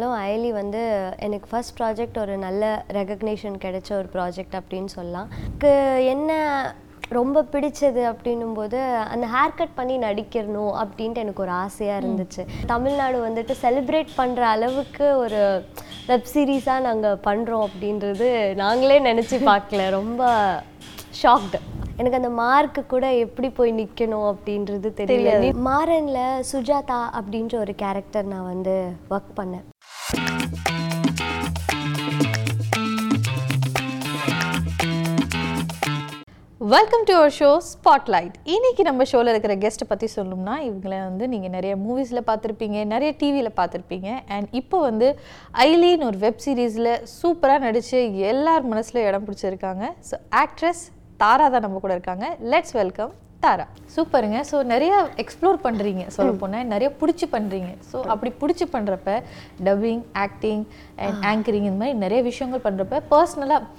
Hello 0.00 0.16
Ayali 0.24 0.50
வந்து 0.58 0.80
எனக்கு 1.26 1.46
first 1.50 1.74
project 1.78 2.18
ஒரு 2.24 2.34
நல்ல 2.44 2.64
ரெகக்னேஷன் 2.96 3.56
கிடைச்ச 3.64 3.88
ஒரு 4.00 4.08
ப்ராஜெக்ட் 4.12 4.54
அப்படின்னு 4.58 4.90
சொல்லலாம். 4.94 5.30
எனக்கு 5.46 5.70
என்ன 6.12 6.30
ரொம்ப 7.16 7.42
பிடிச்சது 7.54 8.02
அப்படின்னும்போது 8.10 8.78
அந்த 9.14 9.26
ஹேர் 9.32 9.56
கட் 9.60 9.74
பண்ணி 9.78 9.96
நடிக்கிறணும் 10.04 10.74
அப்படின்ட்டு 10.82 11.22
எனக்கு 11.24 11.44
ஒரு 11.46 11.52
ஆசையாக 11.64 12.02
இருந்துச்சு. 12.02 12.44
தமிழ்நாடு 12.72 13.18
வந்துட்டு 13.26 13.56
செலிப்ரேட் 13.64 14.12
பண்ணுற 14.20 14.44
அளவுக்கு 14.54 15.08
ஒரு 15.24 15.40
வெப் 16.10 16.30
சீரிஸாக 16.34 16.86
நாங்கள் 16.88 17.20
பண்ணுறோம் 17.28 17.66
அப்படின்றது 17.68 18.28
நாங்களே 18.62 19.00
நினச்சி 19.10 19.40
பார்க்கல. 19.50 19.88
ரொம்ப 19.98 20.30
ஷாக்டு 21.22 21.60
எனக்கு 22.00 22.18
அந்த 22.18 22.28
மார்க்கு 22.40 22.82
கூட 22.90 23.06
எப்படி 23.22 23.48
போய் 23.54 23.70
நிற்கணும் 23.78 24.26
அப்படின்றது 24.32 24.88
தெரியல. 24.98 25.30
மாறன்ல 25.68 26.18
சுஜாதா 26.50 26.98
அப்படின்ற 27.18 27.54
ஒரு 27.62 27.72
கேரக்டர் 27.82 28.26
நான் 28.32 28.50
வந்து 28.52 28.74
ஒர்க் 29.14 29.32
பண்ணேன். 29.38 29.64
Welcome 36.74 37.04
to 37.08 37.12
our 37.18 37.34
show 37.38 37.48
spotlight 37.70 38.34
இன்னைக்கு 38.54 38.82
நம்ம 38.88 39.04
ஷோவில் 39.10 39.30
இருக்கிற 39.32 39.54
கெஸ்ட்டை 39.62 39.86
பற்றி 39.90 40.08
சொல்லணும்னா 40.14 40.54
இவங்களை 40.68 40.98
வந்து 41.08 41.26
நீங்கள் 41.32 41.54
நிறைய 41.56 41.74
மூவிஸில் 41.86 42.26
பார்த்துருப்பீங்க 42.30 42.78
நிறைய 42.92 43.10
டிவியில் 43.22 43.56
பார்த்துருப்பீங்க. 43.58 44.10
அண்ட் 44.36 44.54
இப்போ 44.60 44.78
வந்து 44.88 45.08
ஐலின்னு 45.66 46.08
ஒரு 46.10 46.20
வெப் 46.26 46.44
சீரிஸில் 46.46 46.92
சூப்பராக 47.18 47.64
நடித்து 47.66 48.00
எல்லார் 48.32 48.70
மனசுல 48.74 49.04
இடம் 49.08 49.26
பிடிச்சிருக்காங்க. 49.28 49.84
ஸோ 50.10 50.16
ஆக்ட்ரஸ் 50.44 50.84
தாரா 51.22 51.46
தான் 51.52 51.64
நம்ம 51.66 51.80
கூட 51.84 51.92
இருக்காங்க. 51.96 52.26
Let's 52.52 52.74
welcome 52.80 53.12
Tara. 53.44 53.64
சூப்பருங்க. 53.94 54.38
ஸோ 54.50 54.56
நிறைய 54.72 54.92
எக்ஸ்ப்ளோர் 55.22 55.58
பண்ணுறீங்க 55.66 56.04
சொல்ல 56.16 56.30
போனால் 56.40 56.68
நிறைய 56.72 56.88
பிடிச்சி 57.00 57.26
பண்ணுறீங்க 57.34 57.70
ஸோ 57.90 57.96
அப்படி 58.12 58.30
பிடிச்சி 58.40 58.66
பண்ணுறப்ப 58.74 59.12
டப்பிங் 59.66 60.02
ஆக்டிங் 60.24 60.62
அண்ட் 61.04 61.24
ஆங்கரிங் 61.30 61.68
இந்த 61.68 61.80
மாதிரி 61.82 61.98
நிறைய 62.04 62.20
விஷயங்கள் 62.30 62.64
பண்ணுறப்ப 62.66 63.00
பர்சனலாக 63.12 63.70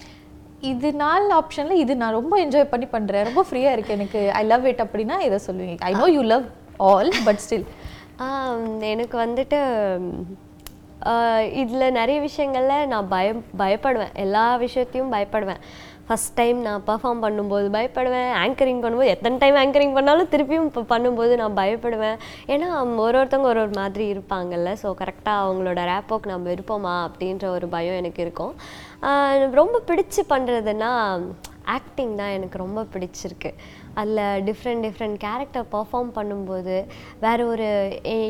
இது 0.71 0.89
நாலு 1.03 1.29
ஆப்ஷனில் 1.39 1.81
இது 1.83 1.93
நான் 2.03 2.17
ரொம்ப 2.19 2.33
என்ஜாய் 2.45 2.71
பண்ணி 2.73 2.89
பண்ணுறேன் 2.95 3.27
ரொம்ப 3.29 3.43
ஃப்ரீயாக 3.49 3.75
இருக்கு 3.75 3.97
எனக்கு. 3.97 4.21
ஐ 4.39 4.43
லவ் 4.51 4.67
இட் 4.71 4.83
அப்படின்னா 4.85 5.17
இதை 5.27 5.39
சொல்லுவீங்க. 5.47 5.77
I 5.89 5.93
know 6.01 6.07
you 6.17 6.23
love 6.33 6.45
all 6.89 7.11
but 7.27 7.41
still 7.45 7.67
எனக்கு 8.93 9.15
வந்துட்டு 9.25 9.59
இதில் 11.61 11.95
நிறைய 11.97 12.17
விஷயங்களில் 12.25 12.89
நான் 12.93 13.11
பயம் 13.13 13.39
பயப்படுவேன். 13.61 14.11
எல்லா 14.23 14.47
விஷயத்தையும் 14.63 15.13
பயப்படுவேன். 15.13 15.61
ஃபஸ்ட் 16.09 16.33
டைம் 16.37 16.59
நான் 16.67 16.85
பர்ஃபார்ம் 16.89 17.23
பண்ணும்போது 17.23 17.67
பயப்படுவேன். 17.75 18.29
ஆங்கரிங் 18.43 18.79
பண்ணும்போது 18.83 19.11
எத்தனை 19.15 19.35
டைம் 19.41 19.57
ஆங்கரிங் 19.61 19.95
பண்ணாலும் 19.97 20.31
திருப்பியும் 20.31 20.67
இப்போ 20.69 20.81
பண்ணும்போது 20.93 21.33
நான் 21.41 21.57
பயப்படுவேன். 21.59 22.17
ஏன்னா 22.53 22.69
ஒரு 23.03 23.17
ஒருத்தவங்க 23.19 23.49
ஒரு 23.53 23.61
ஒரு 23.65 23.73
மாதிரி 23.81 24.05
இருப்பாங்கல்ல. 24.13 24.71
ஸோ 24.83 24.89
கரெக்டாக 25.01 25.43
அவங்களோட 25.43 25.83
ரேப்போக்கு 25.91 26.33
நம்ம 26.33 26.49
இருப்போமா 26.55 26.95
அப்படின்ற 27.07 27.45
ஒரு 27.57 27.67
பயம் 27.75 27.99
எனக்கு 28.01 28.23
இருக்கும். 28.25 28.55
ரொம்ப 29.61 29.81
பிடிச்சு 29.91 30.23
பண்ணுறதுன்னா 30.33 30.91
ஆக்டிங் 31.77 32.13
தான் 32.19 32.35
எனக்கு 32.37 32.57
ரொம்ப 32.65 32.81
பிடிச்சிருக்கு. 32.93 33.49
அதில் 33.99 34.19
டிஃப்ரெண்ட் 34.47 34.85
டிஃப்ரெண்ட் 34.85 35.17
கேரக்டர் 35.19 35.65
பர்ஃபார்ம் 35.71 36.11
பண்ணும்போது 36.15 36.75
வேறு 37.19 37.43
ஒரு 37.47 37.67
எ- 38.09 38.27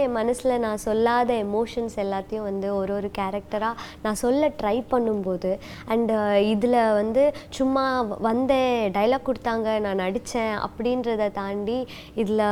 என் 0.00 0.14
மனசில் 0.16 0.60
நான் 0.60 0.82
சொல்லாத 0.82 1.30
எமோஷன்ஸ் 1.44 1.96
எல்லாத்தையும் 1.98 2.46
வந்து 2.46 2.68
ஒரு 2.76 2.94
ஒரு 2.94 3.10
கேரக்டராக 3.14 3.74
நான் 4.02 4.20
சொல்ல 4.20 4.48
ட்ரை 4.58 4.76
பண்ணும்போது 4.90 5.50
அண்டு 5.88 6.14
இதில் 6.50 6.78
வந்து 6.94 7.22
சும்மா 7.50 7.84
வ- 8.04 8.20
வந்தேன் 8.20 8.54
டைலாக் 8.94 9.26
கொடுத்தாங்க 9.26 9.44
நான் 9.80 10.02
நடித்தேன் 10.02 10.34
அப்படின்றத 10.66 11.04
தாண்டி 11.32 11.78
இதில் 12.14 12.44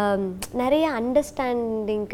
நிறைய 0.57 0.85
அண்டர்ஸ்டாண்டிங்க்கு 0.99 1.51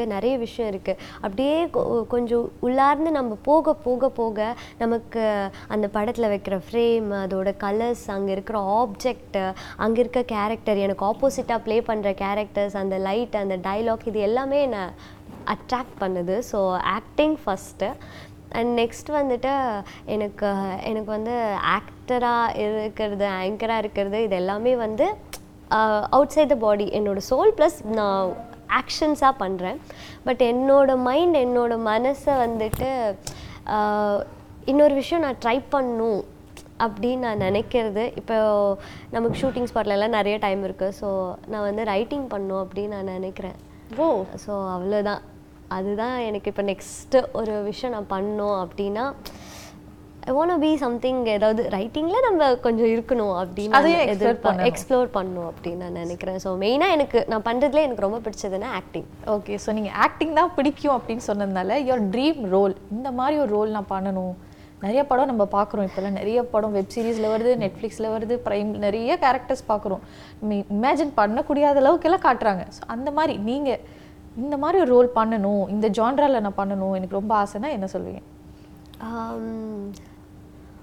நிறைய 0.09 0.35
விஷயம் 0.39 0.71
இருக்குது 0.71 0.99
அப்படியே 1.21 1.39
கொ- 1.71 1.85
கொஞ்சம் 2.09 2.29
உள்ளார்ந்து 2.61 3.11
நம்ம 3.13 3.35
போக 3.45 3.59
போக 3.83 4.11
போக 4.13 4.39
நமக்கு 4.79 5.23
அந்த 5.69 5.87
படத்தில் 5.91 6.31
வைக்கிற 6.31 6.57
ஃப்ரேம் 6.65 6.79
அதோட 7.21 7.51
கலர்ஸ் 7.61 8.05
அங்கே 8.11 8.33
இருக்கிற 8.33 8.59
ஆப்ஜெக்ட் 8.77 9.39
அங்கே 9.79 10.01
இருக்க 10.01 10.21
கேரக்டர் 10.41 10.85
எனக்கு 10.87 11.05
ஆப்போசிட்டாக 11.11 11.65
ப்ளே 11.67 11.79
பண்ணுற 11.89 12.11
கேரக்டர்ஸ் 12.25 12.77
அந்த 12.83 12.99
லைட் 13.09 13.41
அந்த 13.45 13.57
டைலாக் 13.69 14.09
இது 14.11 14.21
எல்லாமே 14.29 14.61
என்னை 14.67 14.85
அட்ராக்ட் 15.55 15.97
பண்ணுது. 16.03 16.35
So 16.51 16.59
acting 16.99 17.37
first 17.43 17.89
and 18.59 18.73
next 18.81 19.11
வந்துட்டு 19.19 19.53
எனக்கு 20.15 20.49
எனக்கு 20.91 21.11
வந்து 21.17 21.35
ஆக்டராக 21.77 22.57
இருக்கிறது 22.65 23.27
ஆங்கராக 23.43 23.83
இருக்கிறது 23.83 24.19
இது 24.27 24.37
எல்லாமே 24.43 24.73
வந்து 24.87 25.07
அவுட் 26.17 26.35
சைட் 26.37 26.53
த 26.55 26.59
பாடி 26.67 26.87
என்னோடய 26.99 27.29
சோல் 27.31 27.53
ப்ளஸ் 27.59 27.79
நான் 27.99 28.33
ஆக்ஷன்ஸாக 28.81 29.41
பண்ணுறேன் 29.43 29.79
பட் 30.27 30.43
என்னோட 30.51 30.91
மைண்ட் 31.09 31.39
என்னோட 31.45 31.75
மனசை 31.93 32.35
வந்துட்டு 32.45 32.91
uh, 33.77 34.19
இன்னொரு 34.71 34.95
விஷயம் 35.01 35.25
நான் 35.27 35.41
ட்ரை 35.45 35.59
பண்ணும். 35.75 36.21
அப்படின்னு 36.85 37.27
நான் 37.27 37.45
நினைக்கிறது. 37.47 38.05
இப்போ 38.21 38.37
நமக்கு 39.17 39.41
ஷூட்டிங் 39.43 39.69
ஸ்பாட்லலாம் 39.73 40.17
நிறைய 40.19 40.37
டைம் 40.47 40.63
இருக்குது 40.69 40.97
ஸோ 41.01 41.11
நான் 41.53 41.67
வந்து 41.69 41.85
ரைட்டிங் 41.93 42.27
பண்ணும் 42.35 42.63
அப்படின்னு 42.65 42.97
நான் 42.97 43.17
நினைக்கிறேன். 43.19 43.59
ஓ. 44.05 44.09
ஸோ 44.47 44.53
அவ்வளோதான் 44.77 45.23
அதுதான் 45.77 46.17
எனக்கு 46.29 46.51
இப்போ 46.53 46.63
நெக்ஸ்ட்டு 46.73 47.19
ஒரு 47.41 47.55
விஷயம் 47.71 47.95
நான் 47.97 48.13
பண்ணோம் 48.17 48.59
அப்படின்னா 48.65 49.07
ஐ 50.31 50.33
வாண்ட் 50.37 50.63
பி 50.65 50.71
சம்திங் 50.83 51.21
ஏதாவது 51.35 51.63
ரைட்டிங்கில் 51.75 52.27
நம்ம 52.27 52.49
கொஞ்சம் 52.65 52.91
இருக்கணும் 52.95 53.33
அப்படின்னு. 53.43 53.77
எக்ஸ்ப்ளோர் 54.71 55.09
பண்ணணும். 55.15 55.49
அப்படின்னு 55.53 55.85
நான் 55.85 56.01
நினைக்கிறேன். 56.03 56.39
ஸோ 56.45 56.51
மெயினாக 56.65 56.97
எனக்கு 56.97 57.19
நான் 57.33 57.47
பண்ணுறதுல 57.49 57.85
எனக்கு 57.87 58.07
ரொம்ப 58.07 58.19
பிடிச்சதுன்னா 58.27 58.69
ஆக்டிங் 58.81 59.09
ஓகே 59.37 59.57
ஸோ 59.65 59.73
நீங்கள் 59.79 59.97
ஆக்டிங் 60.07 60.37
தான் 60.41 60.53
பிடிக்கும் 60.59 60.97
அப்படின்னு 60.97 61.25
சொன்னதுனால 61.31 61.79
யோர் 61.89 62.05
ட்ரீம் 62.15 62.43
ரோல் 62.55 62.75
இந்த 62.97 63.11
மாதிரி 63.21 63.39
ஒரு 63.45 63.53
ரோல் 63.57 63.75
நான் 63.77 63.93
பண்ணணும். 63.97 64.35
நிறைய 64.83 65.01
படம் 65.11 65.31
நம்ம 65.31 65.45
பார்க்குறோம் 65.55 65.87
இப்போல்லாம். 65.89 66.19
நிறைய 66.21 66.39
படம் 66.53 66.75
வெப் 66.77 66.93
சீரிஸில் 66.95 67.31
வருது 67.35 67.53
நெட்ஃப்ளிக்ஸில் 67.63 68.13
வருது 68.15 68.37
ப்ரைம் 68.47 68.71
நிறைய 68.85 69.19
கேரக்டர்ஸ் 69.25 69.65
பார்க்குறோம். 69.71 70.05
நம்ம 70.41 70.61
இமேஜின் 70.77 71.13
பண்ணக்கூடியாத 71.21 71.83
அளவுக்கெல்லாம் 71.85 72.27
காட்டுறாங்க. 72.27 72.65
ஸோ 72.77 72.83
அந்த 72.95 73.11
மாதிரி 73.19 73.37
நீங்கள் 73.49 73.81
இந்த 74.45 74.57
மாதிரி 74.63 74.79
ஒரு 74.85 74.91
ரோல் 74.97 75.11
பண்ணணும். 75.19 75.65
இந்த 75.75 75.87
ஜான்ராவில் 75.99 76.45
நான் 76.47 76.61
பண்ணணும். 76.63 76.95
எனக்கு 76.99 77.19
ரொம்ப 77.21 77.33
ஆசைன்னா 77.43 77.71
என்ன 77.79 77.89
சொல்லுவீங்க 77.95 78.23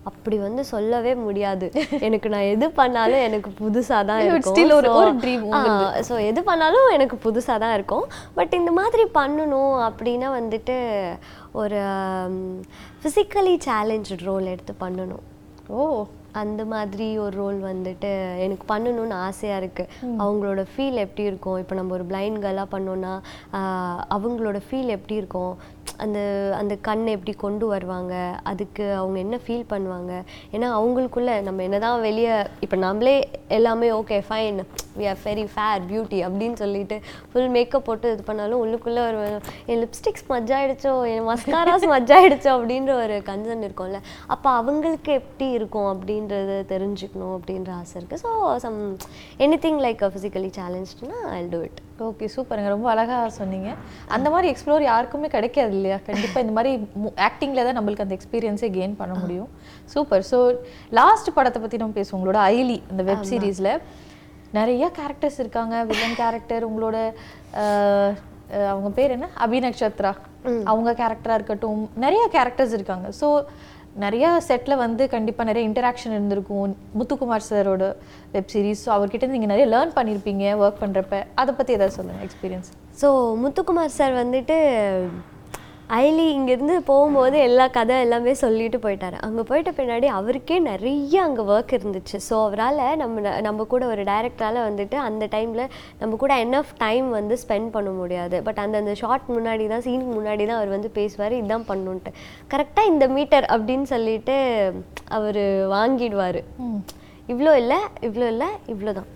அப்படி 0.09 0.37
வந்து 0.45 0.63
சொல்லவே 0.73 1.13
முடியாது. 1.25 1.67
எனக்கு 2.07 2.27
நான் 2.33 2.49
எது 2.53 2.67
பண்ணாலும் 2.79 3.23
எனக்கு 3.27 3.49
புதுசாக 3.61 4.07
தான் 4.09 4.21
இருக்கும். 4.27 4.57
ஸோ 6.09 6.13
எது 6.29 6.43
பண்ணாலும் 6.49 6.89
எனக்கு 6.97 7.17
புதுசாக 7.25 7.63
தான் 7.63 7.75
இருக்கும். 7.77 8.05
பட் 8.37 8.53
இந்த 8.59 8.73
மாதிரி 8.81 9.05
பண்ணணும் 9.19 9.75
அப்படின்னா 9.87 10.29
வந்துட்டு 10.39 10.77
ஒரு 11.63 11.81
ஃபிசிக்கலி 13.01 13.55
சேலஞ்சு 13.69 14.17
ரோல் 14.29 14.53
எடுத்து 14.53 14.75
பண்ணணும். 14.85 15.25
ஓ. 15.77 15.81
அந்த 16.41 16.61
மாதிரி 16.71 17.05
ஒரு 17.23 17.33
ரோல் 17.41 17.59
வந்துட்டு 17.69 18.09
எனக்கு 18.45 18.65
பண்ணணும்னு 18.71 19.15
ஆசையாக 19.27 19.61
இருக்குது 19.61 19.93
அவங்களோட 20.23 20.61
ஃபீல் 20.71 20.97
எப்படி 21.03 21.23
இருக்கும்? 21.29 21.57
இப்போ 21.61 21.75
நம்ம 21.79 21.93
ஒரு 21.97 22.05
பிளைண்ட் 22.11 22.41
கேர்ளாக 22.43 22.67
பண்ணோன்னா 22.73 23.13
அவங்களோட 24.15 24.59
ஃபீல் 24.65 24.93
எப்படி 24.97 25.15
இருக்கும்? 25.21 25.53
அந்த 25.97 26.19
அந்த 26.59 26.73
கண்ணை 26.87 27.11
எப்படி 27.11 27.33
கொண்டு 27.45 27.67
வருவாங்க? 27.67 28.15
அதுக்கு 28.43 28.85
அவங்க 28.93 29.17
என்ன 29.19 29.39
ஃபீல் 29.45 29.69
பண்ணுவாங்க? 29.73 30.13
ஏன்னா 30.55 30.67
அவங்களுக்குள்ள 30.79 31.33
நம்ம 31.47 31.63
என்னதான் 31.63 32.05
வெளியே 32.07 32.35
இப்போ 32.65 32.77
நம்மளே 32.85 33.15
எல்லாமே 33.59 33.89
okay 33.91 34.19
fine 34.29 34.59
we 34.99 35.07
are 35.11 35.19
very 35.27 35.45
fair 35.53 35.85
beauty 35.91 36.19
அப்படின்னு 36.27 36.57
சொல்லிட்டு 36.63 36.97
ஃபுல் 37.31 37.51
மேக்கப் 37.57 37.85
போட்டு 37.87 38.11
இது 38.15 38.25
பண்ணாலும் 38.29 38.61
உள்ளுக்குள்ளே 38.63 39.03
ஒரு 39.09 39.21
என் 39.71 39.81
லிப்ஸ்டிக் 39.85 40.21
ஸ்மஜ் 40.23 40.53
ஆயிடுச்சோ? 40.59 40.93
என் 41.13 41.27
மஸ்காரா 41.31 41.75
ஸ்மஜ் 41.85 42.13
ஆயிடுச்சோ? 42.19 42.51
அப்படின்ற 42.57 42.93
ஒரு 43.03 43.17
கன்சர்ன் 43.31 43.65
இருக்கும்ல. 43.67 44.01
அப்போ 44.35 44.49
அவங்களுக்கு 44.61 45.11
எப்படி 45.21 45.49
இருக்கும் 45.59 45.89
அப்படின்றத 45.93 46.61
தெரிஞ்சுக்கணும் 46.73 47.35
அப்படின்ற 47.39 47.71
ஆசை 47.81 47.97
இருக்குது 48.01 48.23
so 48.25 48.31
some 48.67 48.79
anything 49.65 49.81
like 49.87 50.05
physically 50.15 50.51
சேலஞ்சுனா 50.59 51.19
I 51.39 51.41
do 51.53 51.61
it 51.67 51.81
okay 52.07 52.25
சூப்பருங்க. 52.33 52.69
ரொம்ப 52.73 52.87
அழகாக 52.93 53.29
சொன்னீங்க. 53.37 53.69
அந்த 54.15 54.27
மாதிரி 54.33 54.47
எக்ஸ்ப்ளோர் 54.53 54.83
யாருக்குமே 54.89 55.27
கிடைக்காது 55.35 55.73
இல்லையா? 55.77 55.97
கண்டிப்பாக 56.09 56.43
இந்த 56.45 56.53
மாதிரி 56.57 56.71
ஆக்டிங்கில் 57.27 57.65
தான் 57.67 57.77
நம்மளுக்கு 57.77 58.05
அந்த 58.05 58.15
எக்ஸ்பீரியன்ஸை 58.17 58.69
கெயின் 58.75 58.93
பண்ண 58.99 59.13
முடியும். 59.21 59.49
சூப்பர். 59.93 60.25
ஸோ 60.31 60.39
லாஸ்ட் 60.99 61.29
படத்தை 61.37 61.61
பற்றி 61.63 61.79
நம்ம 61.83 61.95
பேசுவோம். 61.99 62.19
உங்களோட 62.19 62.41
ஐலி 62.57 62.77
அந்த 62.91 63.03
வெப் 63.09 63.25
சீரிஸில் 63.31 63.71
நிறைய 64.57 64.83
கேரக்டர்ஸ் 64.97 65.39
இருக்காங்க. 65.43 65.75
வில்லன் 65.91 66.17
கேரக்டர் 66.21 66.67
உங்களோட 66.69 66.97
அவங்க 68.73 68.89
பேர் 68.97 69.13
என்ன? 69.15 69.27
அபி 69.45 69.57
நக்ஷத்ரா 69.65 70.11
அவங்க 70.71 70.89
கேரக்டராக 71.01 71.37
இருக்கட்டும் 71.39 71.81
நிறைய 72.05 72.23
கேரக்டர்ஸ் 72.35 72.75
இருக்காங்க. 72.77 73.07
ஸோ 73.21 73.29
நிறைய 74.03 74.25
செட்டில் 74.47 74.81
வந்து 74.83 75.03
கண்டிப்பாக 75.13 75.49
நிறைய 75.49 75.63
இன்டராக்ஷன் 75.69 76.15
இருந்திருக்கும். 76.17 76.75
முத்துக்குமார் 76.97 77.47
சாரோட 77.47 77.85
வெப் 78.33 78.51
சீரிஸ் 78.53 78.83
ஸோ 78.85 78.91
அவர்கிட்ட 78.97 79.31
நீங்கள் 79.33 79.51
நிறைய 79.53 79.65
லேர்ன் 79.73 79.95
பண்ணியிருப்பீங்க 79.97 80.43
ஒர்க் 80.63 80.83
பண்ணுறப்ப 80.83 81.23
அதை 81.43 81.53
பற்றி 81.59 81.77
ஏதாவது 81.77 81.97
சொல்லுங்கள் 81.99 82.25
எக்ஸ்பீரியன்ஸ் 82.27 82.69
ஸோ 83.01 83.09
முத்துக்குமார் 83.43 83.97
சார் 83.99 84.15
வந்துட்டு 84.23 84.57
ஐலி 85.95 86.23
இங்கேருந்து 86.35 86.73
போகும்போது 86.89 87.35
எல்லா 87.47 87.65
கதை 87.75 87.97
எல்லாமே 88.05 88.31
சொல்லிட்டு 88.41 88.77
போயிட்டாரு. 88.85 89.17
அங்கே 89.25 89.43
போயிட்ட 89.49 89.71
பின்னாடி 89.77 90.07
அவருக்கே 90.15 90.55
நிறைய 90.67 91.21
அங்கே 91.25 91.43
ஒர்க் 91.51 91.71
இருந்துச்சு. 91.77 92.17
ஸோ 92.25 92.35
அவரால் 92.47 92.81
நம்ம 93.01 93.31
நம்ம 93.45 93.65
கூட 93.73 93.83
ஒரு 93.93 94.03
டைரக்டரால் 94.09 94.59
வந்துட்டு 94.67 94.97
அந்த 95.07 95.25
டைமில் 95.35 95.63
நம்ம 95.99 96.17
கூட 96.23 96.33
என்னஃப் 96.45 96.73
டைம் 96.83 97.07
வந்து 97.17 97.35
ஸ்பெண்ட் 97.43 97.69
பண்ண 97.75 97.91
முடியாது. 97.99 98.39
பட் 98.47 98.59
அந்தந்த 98.63 98.95
ஷார்ட் 99.01 99.29
முன்னாடி 99.35 99.67
தான் 99.73 99.85
சீனுக்கு 99.85 100.15
முன்னாடி 100.17 100.43
தான் 100.49 100.59
அவர் 100.59 100.73
வந்து 100.75 100.91
பேசுவார். 100.97 101.35
இதுதான் 101.39 101.67
பண்ணுன்ட்டு. 101.71 102.13
கரெக்டாக 102.53 102.91
இந்த 102.93 103.07
மீட்டர் 103.17 103.47
அப்படின்னு 103.55 103.87
சொல்லிட்டு 103.93 104.35
அவர் 105.19 105.41
வாங்கிடுவார். 105.75 106.41
இவ்வளோ 107.33 107.53
இல்லை 107.61 107.79
இவ்வளோ 108.09 108.27
இல்லை 108.33 108.49
இவ்வளோ 108.73 108.93
தான் 108.99 109.09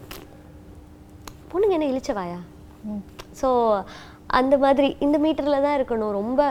பொண்ணுங்க 1.52 1.76
என்ன 1.80 1.92
இழிச்சவாயா 1.92 2.40
ஸோ 3.42 3.50
அந்த 4.40 4.56
மாதிரி 4.64 4.88
இந்த 5.06 5.18
மீட்டரில் 5.26 5.66
தான் 5.66 5.78
இருக்கணும். 5.80 6.16
ரொம்ப 6.20 6.42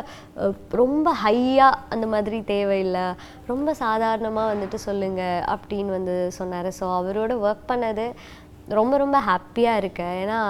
ரொம்ப 0.82 1.14
ஹையாக 1.24 1.80
அந்த 1.94 2.06
மாதிரி 2.12 2.38
தேவையில்லை. 2.52 3.06
ரொம்ப 3.52 3.74
சாதாரணமாக 3.84 4.52
வந்துட்டு 4.52 4.80
சொல்லுங்கள் 4.88 5.42
அப்படின்னு 5.54 5.96
வந்து 5.98 6.16
சொன்னார். 6.38 6.70
ஸோ 6.78 6.86
அவரோட 7.00 7.32
ஒர்க் 7.46 7.68
பண்ணது 7.72 8.06
ரொம்ப 8.78 8.94
ரொம்ப 9.02 9.18
ஹாப்பியாக 9.28 9.80
இருக்கேன் 9.82 10.16
ஏன்னா 10.22 10.40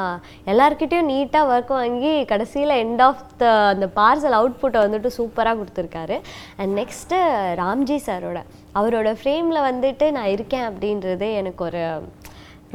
எல்லாருக்கிட்டேயும் 0.53 1.11
நீட்டாக 1.11 1.51
ஒர்க் 1.53 1.71
வாங்கி 1.77 2.11
கடைசியில் 2.33 2.75
எண்ட் 2.83 3.03
ஆஃப் 3.07 3.23
த 3.43 3.45
அந்த 3.73 3.87
பார்சல் 3.99 4.37
அவுட்புட்டை 4.39 4.81
வந்துட்டு 4.85 5.11
சூப்பராக 5.19 5.59
கொடுத்துருக்காரு. 5.61 6.17
அண்ட் 6.61 6.73
நெக்ஸ்ட்டு 6.81 7.21
ராம்ஜி 7.63 7.99
சாரோட 8.09 8.41
அவரோட 8.81 9.13
ஃப்ரேமில் 9.21 9.67
வந்துட்டு 9.71 10.09
நான் 10.17 10.33
இருக்கேன் 10.37 10.67
அப்படின்றது 10.71 11.29
எனக்கு 11.41 11.65
ஒரு 11.69 11.85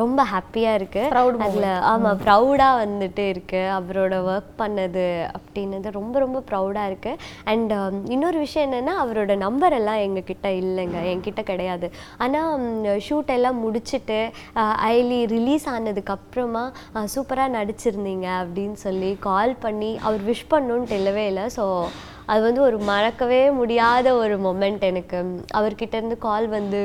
ரொம்ப 0.01 0.21
ஹாப்பியாக 0.31 0.77
இருக்குது 0.79 1.41
அதில் 1.45 1.67
ஆமாம் 1.91 2.19
ப்ரௌடாக 2.23 2.79
வந்துட்டு 2.83 3.23
இருக்குது 3.33 3.69
அவரோட 3.77 4.15
ஒர்க் 4.31 4.49
பண்ணது 4.61 5.05
அப்படின்னது 5.37 5.93
ரொம்ப 5.97 6.15
ரொம்ப 6.23 6.39
ப்ரௌடாக 6.49 6.89
இருக்குது 6.91 7.19
அண்ட் 7.51 7.73
இன்னொரு 8.15 8.37
விஷயம் 8.45 8.65
என்னென்னா 8.67 8.95
அவரோட 9.03 9.35
நம்பர் 9.45 9.75
எல்லாம் 9.79 10.01
எங்ககிட்ட 10.05 10.47
இல்லைங்க. 10.61 10.99
என்கிட்ட 11.11 11.43
கிடையாது. 11.51 11.89
ஆனால் 12.25 12.97
ஷூட் 13.07 13.31
எல்லாம் 13.37 13.61
முடிச்சுட்டு 13.65 14.19
ஐலி 14.95 15.21
ரிலீஸ் 15.35 15.67
ஆனதுக்கப்புறமா 15.75 16.65
சூப்பராக 17.15 17.55
நடிச்சிருந்தீங்க 17.57 18.27
அப்படின்னு 18.41 18.77
சொல்லி 18.87 19.13
கால் 19.29 19.55
பண்ணி 19.65 19.93
அவர் 20.09 20.27
விஷ் 20.31 20.51
பண்ணணுன்ட்டு 20.55 20.99
இல்லவே 21.01 21.25
இல்லை. 21.31 21.47
ஸோ 21.57 21.65
அது 22.33 22.41
வந்து 22.47 22.61
ஒரு 22.67 22.77
மறக்கவே 22.91 23.41
முடியாத 23.61 24.07
ஒரு 24.21 24.37
மொமெண்ட் 24.45 24.85
எனக்கு. 24.91 25.17
அவர்கிட்ட 25.59 25.95
இருந்து 25.99 26.19
கால் 26.27 26.47
வந்து 26.57 26.79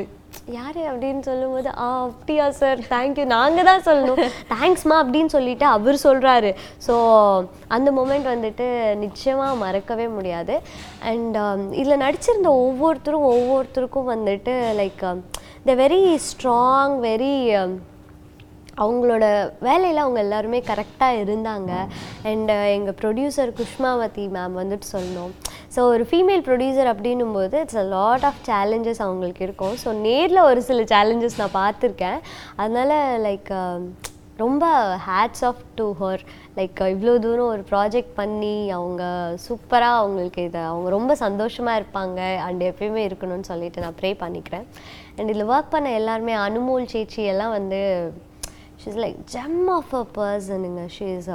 யார் 0.58 0.78
அப்படின்னு 0.90 1.20
சொல்லும்போது 1.20 1.68
ஆ 1.78 1.86
அப்படியா 2.06 2.46
சார் 2.50 2.78
தேங்க்யூ 2.90 3.24
நாங்கள் 3.34 3.68
தான் 3.70 3.84
சொல்லணும். 3.84 4.20
தேங்க்ஸ்மா 4.54 4.96
அப்படின்னு 5.02 5.32
சொல்லிட்டு 5.36 5.66
அவர் 5.66 5.98
சொல்கிறாரு 6.04 6.50
ஸோ 6.86 6.94
அந்த 7.68 7.88
மொமெண்ட் 7.92 8.28
வந்துட்டு 8.34 8.66
நிச்சயமாக 8.94 9.60
மறக்கவே 9.64 10.08
முடியாது. 10.08 10.56
அண்ட் 11.10 11.38
இதில் 11.80 12.02
நடிச்சிருந்த 12.06 12.50
ஒவ்வொருத்தரும் 12.64 13.28
ஒவ்வொருத்தருக்கும் 13.34 14.10
வந்துட்டு 14.14 14.54
like 14.80 15.04
the 15.66 15.74
very 15.74 16.02
strong 16.30 16.96
very 17.08 17.34
அவங்களோட 18.82 19.24
வேலையில் 19.68 20.02
அவங்க 20.04 20.20
எல்லாருமே 20.26 20.60
கரெக்டாக 20.70 21.22
இருந்தாங்க. 21.24 21.72
அண்டு 22.30 22.56
எங்கள் 22.76 22.98
ப்ரொடியூசர் 23.00 23.56
குஷ்மாவதி 23.60 24.26
மேம் 24.36 24.60
வந்துட்டு 24.62 24.88
சொன்னோம் 24.96 25.32
ஸோ 25.74 25.80
ஒரு 25.94 26.04
ஃபீமேல் 26.10 26.44
ப்ரொடியூசர் 26.46 26.92
அப்படின்னும் 26.92 27.34
போது 27.38 27.56
it's 27.64 27.80
a 27.82 27.88
lot 27.96 28.24
of 28.28 28.40
challenges 28.50 29.02
அவங்களுக்கு 29.06 29.42
இருக்கும். 29.48 29.74
ஸோ 29.82 29.90
நேரில் 30.06 30.46
ஒரு 30.50 30.62
சில 30.68 30.84
சேலஞ்சஸ் 30.94 31.40
நான் 31.42 31.58
பார்த்துருக்கேன். 31.62 32.20
அதனால் 32.62 32.96
லைக் 33.26 33.50
um, 33.60 33.82
ரொம்ப 34.42 34.66
hats 35.06 35.42
off 35.48 35.62
to 35.78 35.86
her 36.00 36.22
like 36.58 36.78
இவ்வளோ 36.92 37.14
தூரம் 37.24 37.50
ஒரு 37.54 37.62
ப்ராஜெக்ட் 37.72 38.14
பண்ணி 38.20 38.54
அவங்க 38.76 39.02
சூப்பராக 39.46 39.98
அவங்களுக்கு 40.02 40.42
இதை 40.48 40.62
அவங்க 40.70 40.88
ரொம்ப 40.96 41.14
சந்தோஷமாக 41.24 41.80
இருப்பாங்க. 41.80 42.20
அண்ட் 42.46 42.62
எப்பயுமே 42.70 43.02
இருக்கணும்னு 43.08 43.50
சொல்லிட்டு 43.50 43.84
நான் 43.84 43.98
ப்ரே 44.00 44.12
பண்ணிக்கிறேன். 44.24 44.66
அண்ட் 45.16 45.30
இதில் 45.32 45.50
ஒர்க் 45.52 45.72
பண்ண 45.74 45.90
எல்லாருமே 46.00 46.36
அனுமோல் 46.46 46.90
சேச்சி 46.94 47.22
எல்லாம் 47.34 47.54
வந்து 47.58 47.80
she's 48.84 48.98
like 48.98 49.16
gem 49.32 49.70
of 49.70 49.94
a 49.94 50.06
பர்சனுங்க 50.14 50.88
she 50.98 51.16
is 51.16 51.30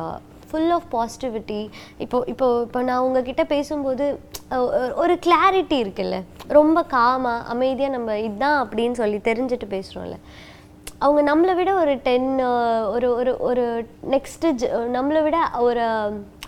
full 0.50 0.70
of 0.70 0.84
positivity 0.92 1.70
இப்போ 1.98 2.24
இப்போ 2.26 2.62
இப்போ 2.62 2.82
நான் 2.82 3.00
உங்ககிட்ட 3.00 3.44
பேசும்போது 3.44 4.20
ஒரு- 4.52 4.94
ஒரு 4.94 5.20
கிளாரிட்டி 5.26 5.74
இருக்குல்ல 5.74 6.24
ரொம்ப 6.48 6.84
காமாக 6.84 7.44
அமைதியாக 7.46 7.94
நம்ம 7.94 8.20
இதுதான் 8.20 8.68
அப்படின்னு 8.68 8.92
சொல்லி 8.92 9.18
தெரிஞ்சுட்டு 9.18 9.66
பேசுகிறோம்ல 9.70 10.18
அவங்க 11.00 11.36
நம்மளை 11.36 11.56
விட 11.56 11.76
ஒரு 11.76 11.98
டென் 11.98 12.40
ஒரு 12.86 13.16
ஒரு 13.16 13.38
ஒரு 13.40 13.88
நெக்ஸ்ட்டு 14.10 14.54
நம்மளை 14.72 15.24
விட 15.24 15.38
ஒரு 15.60 15.80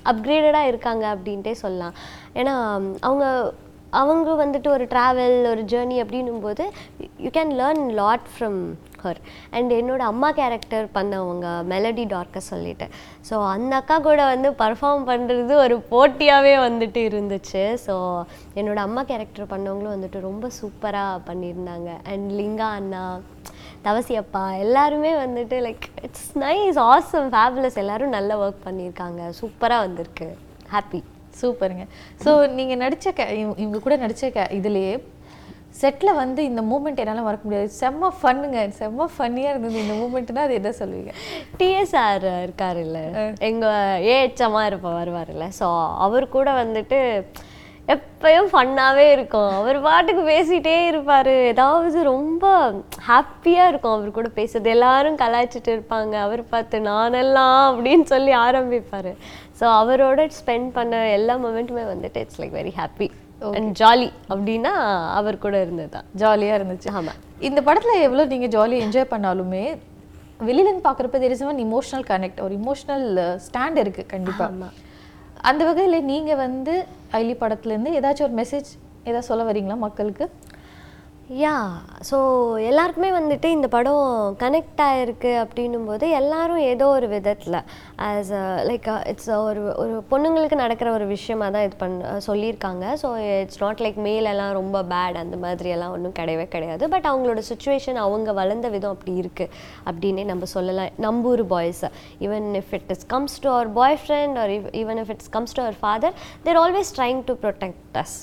அப்கிரேடடாக 0.05 0.67
இருக்காங்க 0.67 1.15
அப்படின்ட்டே 1.15 1.51
சொல்லலாம். 1.51 1.93
ஏன்னா 2.35 2.53
அவங்க 2.99 3.53
அவங்க 3.89 4.45
வந்துட்டு 4.45 4.67
ஒரு 4.67 4.85
ட்ராவல் 4.85 5.49
ஒரு 5.49 5.61
ஜேர்னி 5.61 6.03
அப்படின்னும் 6.03 6.39
போது 6.39 6.71
you 7.17 7.29
can 7.29 7.51
learn 7.53 7.91
lot 7.91 8.27
from 8.39 8.59
her 9.03 9.21
and 9.57 9.71
என்னோட 9.79 10.03
அம்மா 10.11 10.29
கேரக்டர் 10.39 10.87
பண்ணவங்க 10.97 11.47
மெலடி 11.73 12.05
டார்க்க 12.13 12.41
சொல்லிட்டு 12.51 12.87
ஸோ 13.29 13.35
அந்த 13.55 13.73
அக்கா 13.81 13.97
கூட 14.07 14.21
வந்து 14.33 14.51
பர்ஃபார்ம் 14.63 15.03
பண்ணுறது 15.11 15.53
ஒரு 15.65 15.77
போட்டியாகவே 15.91 16.53
வந்துட்டு 16.67 17.01
இருந்துச்சு. 17.09 17.63
ஸோ 17.85 17.95
என்னோட 18.59 18.79
அம்மா 18.87 19.03
கேரக்டர் 19.11 19.51
பண்ணவங்களும் 19.53 19.95
வந்துட்டு 19.95 20.27
ரொம்ப 20.29 20.49
சூப்பராக 20.59 21.25
பண்ணியிருந்தாங்க. 21.29 21.89
அண்ட் 22.13 22.27
லிங்கா 22.39 22.69
அண்ணா 22.79 23.03
தவசி 23.87 24.13
அப்பா 24.21 24.41
எல்லாருமே 24.63 25.11
வந்துட்டு 25.23 25.57
like 25.65 25.85
it's 26.05 26.31
nice 26.45 26.79
awesome 26.93 27.29
fabulous 27.35 27.77
எல்லாரும் 27.83 28.15
நல்ல 28.17 28.31
ஒர்க் 28.45 28.65
பண்ணியிருக்காங்க. 28.65 29.21
சூப்பராக 29.41 29.85
வந்திருக்கு. 29.85 30.27
ஹாப்பி 30.73 30.99
சூப்பருங்க 31.41 31.83
ஸோ 32.23 32.31
நீங்கள் 32.57 32.81
நடித்த 32.83 33.11
க 33.17 33.23
இவங்க 33.39 33.55
இவங்க 33.63 33.79
கூட 33.85 33.95
நடித்த 34.03 34.29
க 34.37 34.47
இதுலேயே 34.59 34.93
செட்டில் 35.81 36.19
வந்து 36.21 36.41
இந்த 36.49 36.61
மூமெண்ட் 36.69 37.01
என்னால் 37.03 37.27
மறக்க 37.27 37.45
முடியாது. 37.47 37.69
செம்ம 37.81 38.11
ஃபன்னுங்க 38.19 38.61
செம்ம 38.79 39.09
ஃபன்னியாக 39.15 39.51
இருந்தது 39.53 39.83
இந்த 39.83 39.97
மூமெண்ட்னா 40.03 40.45
அது 40.47 40.59
என்ன 40.61 40.71
சொல்லுவீங்க? 40.79 41.11
டிஎஸ்ஆர் 41.59 42.25
இருக்காருல்ல 42.45 43.01
எங்கள் 43.49 44.05
ஏஎச்எம்மாக 44.13 44.69
இருப்ப 44.71 44.91
வருவார்ல 45.01 45.47
ஸோ 45.59 45.67
அவர் 46.07 46.33
கூட 46.37 46.49
வந்துட்டு 46.63 47.01
எப்பயும் 47.93 48.49
ஃபன்னாகவே 48.53 49.05
இருக்கும். 49.15 49.51
அவர் 49.59 49.77
பாட்டுக்கு 49.85 50.23
பேசிகிட்டே 50.31 50.73
இருப்பார். 50.87 51.29
ஏதாவது 51.51 51.99
ரொம்ப 52.09 52.45
ஹாப்பியாக 53.09 53.71
இருக்கும் 53.71 53.95
அவர் 53.97 54.17
கூட 54.17 54.29
பேசுறது. 54.39 54.67
எல்லாரும் 54.75 55.19
கலாய்ச்சிட்டு 55.21 55.71
இருப்பாங்க. 55.75 56.15
அவர் 56.25 56.43
பார்த்து 56.53 56.81
நானெல்லாம் 56.89 57.61
அப்படின்னு 57.69 58.07
சொல்லி 58.13 58.33
ஆரம்பிப்பார். 58.47 59.11
ஸோ 59.59 59.65
அவரோட 59.81 60.27
ஸ்பெண்ட் 60.39 60.69
பண்ண 60.79 60.99
எல்லா 61.19 61.35
மொமெண்ட்டுமே 61.45 61.85
வந்துட்டு 61.93 62.25
it's 62.25 62.41
like 62.43 62.57
very 62.59 62.73
happy 62.81 63.09
and 63.57 63.71
jolly 63.81 64.07
அப்படின்னா 64.33 64.73
அவர் 65.19 65.43
கூட 65.45 65.55
இருந்தது 65.65 65.89
தான் 65.89 66.07
ஜாலியாக 66.21 66.57
இருந்துச்சு. 66.59 66.89
ஆமாம் 66.99 67.19
இந்த 67.49 67.59
படத்தில் 67.67 68.03
எவ்வளோ 68.07 68.25
நீங்கள் 68.33 68.53
ஜாலியாக 68.55 68.85
என்ஜாய் 68.85 69.11
பண்ணாலுமே 69.13 69.63
வெளியிலேருந்து 70.47 70.85
பார்க்குறப்ப 70.87 71.19
there 71.23 71.35
is 71.35 71.45
one 71.51 71.61
emotional 71.67 72.05
connect 72.11 72.41
ஒரு 72.45 72.53
இமோஷனல் 72.61 73.07
ஸ்டாண்ட் 73.45 73.79
இருக்குது 73.83 74.09
கண்டிப்பாக 74.13 74.71
அந்த 75.49 75.61
வகையில் 75.69 76.05
நீங்கள் 76.11 76.39
வந்து 76.45 76.73
ஐலி 77.19 77.35
படத்துலேருந்து 77.43 77.95
ஏதாச்சும் 77.99 78.27
ஒரு 78.27 78.37
மெசேஜ் 78.41 78.69
ஏதாவது 79.09 79.27
சொல்ல 79.29 79.43
வரீங்களா 79.49 79.77
மக்களுக்கு? 79.87 80.25
யா 81.29 81.53
ஸோ 82.09 82.17
எல்லாருக்குமே 82.67 83.07
வந்துட்டு 83.17 83.47
இந்த 83.55 83.67
படம் 83.73 84.03
கனெக்ட் 84.43 84.81
ஆகிருக்கு 84.85 85.31
அப்படின்னும் 85.41 85.87
போது 85.89 86.05
எல்லாரும் 86.19 86.61
ஏதோ 86.73 86.85
ஒரு 86.97 87.07
விதத்தில் 87.13 87.57
ஆஸ் 88.05 88.31
லைக் 88.69 88.87
இட்ஸ் 89.11 89.27
ஒரு 89.47 89.63
ஒரு 89.81 89.95
பொண்ணுங்களுக்கு 90.11 90.57
நடக்கிற 90.61 90.91
ஒரு 90.97 91.05
விஷயமா 91.11 91.49
தான் 91.55 91.65
இது 91.67 91.75
பண்ண 91.83 92.13
சொல்லியிருக்காங்க. 92.29 92.85
ஸோ 93.01 93.09
இட்ஸ் 93.41 93.61
நாட் 93.63 93.83
லைக் 93.85 93.99
மேலெல்லாம் 94.07 94.53
ரொம்ப 94.59 94.83
பேட் 94.93 95.21
அந்த 95.23 95.39
மாதிரி 95.43 95.75
எல்லாம் 95.75 95.93
ஒன்றும் 95.97 96.17
கிடையவே 96.21 96.47
கிடையாது. 96.55 96.83
பட் 96.95 97.09
அவங்களோட 97.11 97.43
சுச்சுவேஷன் 97.51 98.01
அவங்க 98.05 98.31
வளர்ந்த 98.41 98.69
விதம் 98.77 98.95
அப்படி 98.95 99.15
இருக்குது 99.25 99.53
அப்படின்னே 99.89 100.25
நம்ம 100.33 100.51
சொல்லலாம். 100.55 100.91
நம்பூர் 101.09 101.45
boys 101.53 101.85
even 102.27 102.49
if 102.63 102.73
it 102.79 102.91
is 102.97 103.07
comes 103.15 103.39
to 103.45 103.49
our 103.57 103.71
boyfriend 104.05 104.37
or 104.43 104.53
even 104.83 105.01
if 105.05 105.13
it's 105.15 105.33
comes 105.37 105.57
to 105.57 105.63
our 105.67 105.79
father 105.85 106.15
they're 106.47 106.61
always 106.65 106.97
trying 106.99 107.23
to 107.31 107.35
protect 107.45 107.97
us 108.03 108.17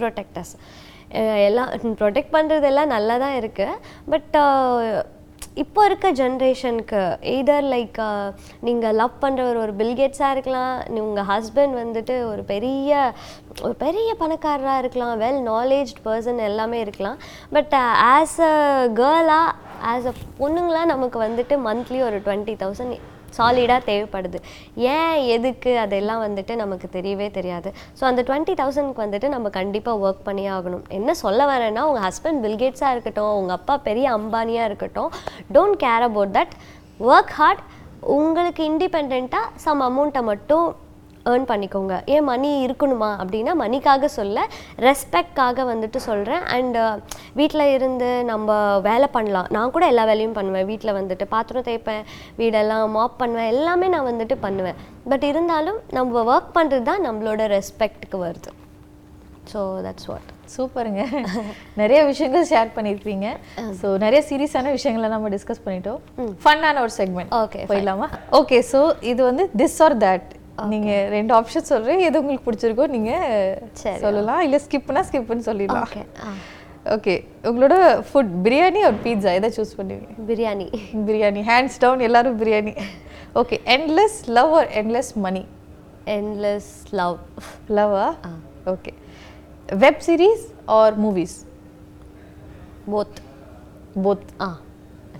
protect 0.00 0.40
us 0.42 0.54
எல்லாம் 1.46 1.72
ப்ரொடெக்ட் 2.02 2.36
பண்ணுறதெல்லாம் 2.36 2.94
நல்லா 2.96 3.16
தான் 3.18 3.36
இருக்குது 3.40 3.80
பட் 4.10 4.36
இப்போ 5.54 5.80
இருக்க 5.84 6.08
ஜென்ரேஷனுக்கு 6.10 7.00
எய்தர் 7.32 7.66
லைக் 7.72 7.98
நீங்கள் 8.60 8.96
லவ் 9.00 9.16
பண்ணுறவர் 9.24 9.58
ஒரு 9.64 9.72
பில்கேட்ஸாக 9.80 10.34
இருக்கலாம் 10.34 10.72
உங்கள் 11.00 11.28
ஹஸ்பண்ட் 11.32 11.74
வந்துட்டு 11.80 12.14
ஒரு 12.24 12.42
பெரிய 12.42 13.12
ஒரு 13.62 13.74
பெரிய 13.84 14.14
பணக்காரராக 14.22 14.82
இருக்கலாம் 14.82 15.14
வெல் 15.18 15.42
நாலேஜ் 15.48 15.92
பர்சன் 16.04 16.40
எல்லாமே 16.50 16.80
இருக்கலாம். 16.80 17.18
பட் 17.50 17.74
ஆஸ் 18.14 18.38
அ 18.50 18.54
கேர்ளாக 19.02 19.56
ஆஸ் 19.92 20.06
அ 20.06 20.14
பொண்ணுங்களாம் 20.38 20.92
நமக்கு 20.94 21.18
வந்துட்டு 21.18 21.56
மந்த்லி 21.68 22.00
ஒரு 22.02 22.18
டுவெண்ட்டி 22.26 22.56
தௌசண்ட் 22.62 22.96
சாலிடாக 23.38 23.80
தேவைப்படுது. 23.90 24.38
ஏன் 24.94 25.16
எதுக்கு? 25.36 25.72
அதெல்லாம் 25.84 26.22
வந்துட்டு 26.26 26.54
நமக்கு 26.62 26.88
தெரியவே 26.98 27.28
தெரியாது. 27.38 27.70
ஸோ 27.98 28.04
அந்த 28.10 28.22
டுவெண்ட்டி 28.28 28.56
தௌசண்ட்க்கு 28.62 29.04
வந்துட்டு 29.06 29.28
நம்ம 29.34 29.50
கண்டிப்பாக 29.58 30.04
ஒர்க் 30.06 30.26
பண்ணியே 30.28 30.50
ஆகணும். 30.58 30.84
என்ன 30.98 31.14
சொல்ல 31.24 31.46
வரேன்னா 31.52 31.84
உங்கள் 31.90 32.06
ஹஸ்பண்ட் 32.08 32.42
பில்கேட்ஸாக 32.46 32.94
இருக்கட்டும் 32.96 33.34
உங்கள் 33.40 33.58
அப்பா 33.58 33.76
பெரிய 33.88 34.08
அம்பானியாக 34.18 34.68
இருக்கட்டும் 34.70 35.10
don't 35.56 35.78
care 35.84 36.06
about 36.08 36.34
that 36.38 36.54
work 37.12 37.34
hard 37.40 37.62
உங்களுக்கு 38.16 38.62
இண்டிபெண்ட்டாக 38.70 39.50
சம் 39.64 39.82
அமௌண்ட்டை 39.88 40.22
மட்டும் 40.30 40.66
ஏர்ன் 41.30 41.46
பண்ணிக்கோங்க. 41.50 41.94
ஏன் 42.14 42.26
மணி 42.30 42.50
இருக்கணுமா? 42.66 43.10
அப்படின்னா 43.22 43.52
மணிக்காக 43.62 44.08
சொல்ல 44.18 44.46
ரெஸ்பெக்ட்காக 44.86 45.66
வந்துட்டு 45.72 45.98
சொல்கிறேன் 46.08 46.42
அண்ட் 46.56 46.78
வீட்டில் 47.40 47.66
இருந்து 47.76 48.08
நம்ம 48.30 48.56
வேலை 48.88 49.08
பண்ணலாம். 49.16 49.50
நான் 49.56 49.74
கூட 49.76 49.86
எல்லா 49.92 50.06
வேலையும் 50.10 50.36
பண்ணுவேன். 50.38 50.66
வீட்டில் 50.72 50.96
வந்துட்டு 51.00 51.26
பாத்திரம் 51.34 51.68
தேய்ப்பேன் 51.68 52.02
வீடெல்லாம் 52.40 52.96
மாப் 52.96 53.20
பண்ணுவேன் 53.22 53.52
எல்லாமே 53.54 53.88
நான் 53.94 54.10
வந்துட்டு 54.10 54.38
பண்ணுவேன். 54.46 54.80
பட் 55.12 55.26
இருந்தாலும் 55.30 55.78
நம்ம 55.98 56.24
ஒர்க் 56.32 56.52
பண்ணுறது 56.58 56.86
தான் 56.90 57.06
நம்மளோட 57.08 57.46
ரெஸ்பெக்ட்டுக்கு 57.56 58.18
வருது. 58.26 58.52
ஸோ 59.52 59.60
தட்ஸ் 59.86 60.08
வாட் 60.10 60.28
சூப்பருங்க. 60.56 61.02
நிறைய 61.80 62.00
விஷயங்கள் 62.10 62.46
ஷேர் 62.50 62.74
பண்ணியிருக்கீங்க 62.76 63.28
ஸோ 63.80 63.88
நிறைய 64.04 64.20
சீரியஸான 64.28 64.72
விஷயங்களை 64.76 65.08
நம்ம 65.14 65.30
டிஸ்கஸ் 65.34 65.64
பண்ணிட்டோம். 65.66 66.00
ஃபன்னான 66.44 66.82
ஒரு 66.86 66.94
செக்மெண்ட் 67.00 67.32
Okay, 67.44 67.64
போயிடலாமா? 67.70 68.08
ஓகே 68.40 68.60
ஸோ 68.72 68.80
இது 69.12 69.20
வந்து 69.30 69.46
திஸ் 69.62 69.80
ஆர் 69.86 69.96
தட் 70.04 70.28
நீங்க 70.72 70.90
ரெண்டு 71.08 71.32
ஆப்ஷன் 71.38 71.70
சொல்றேன். 71.70 72.00
எது 72.08 72.20
உங்களுக்கு 72.20 72.46
பிடிச்சிருக்கோ 72.48 72.86
நீங்க 72.86 73.12
சரி. 73.82 73.98
சொல்லலாம். 73.98 74.42
இல்ல 74.46 74.56
ஸ்கிப்னா 74.66 75.02
ஸ்கிப்னு 75.08 75.48
சொல்லிடலாம். 75.50 75.92
ஓகே 76.96 77.14
உங்களோட 77.48 77.74
ஃபுட் 78.08 78.32
பிரியாணி 78.44 78.80
ஒரு 78.88 78.98
பீட்சா 79.04 79.32
எதை 79.38 79.50
சூஸ் 79.56 79.76
பண்ணுவீங்க? 79.78 80.08
பிரியாணி 80.28 80.66
பிரியாணி 81.08 81.42
ஹேண்ட்ஸ் 81.50 81.78
டவுன் 81.84 82.00
எல்லாரும் 82.08 82.38
biryani 82.40 82.72
okay 83.40 83.58
endless 83.76 84.18
love 84.38 84.52
or 84.60 84.70
endless 84.80 85.12
money 85.26 85.42
endless 86.16 86.70
love 87.00 87.18
லவ்வா 87.78 88.08
okay 88.66 88.92
web 89.84 90.02
series 90.06 90.44
or 90.78 90.96
movies 91.00 91.36
both 92.92 93.18
both 94.04 94.28
ஆ. 94.40 94.50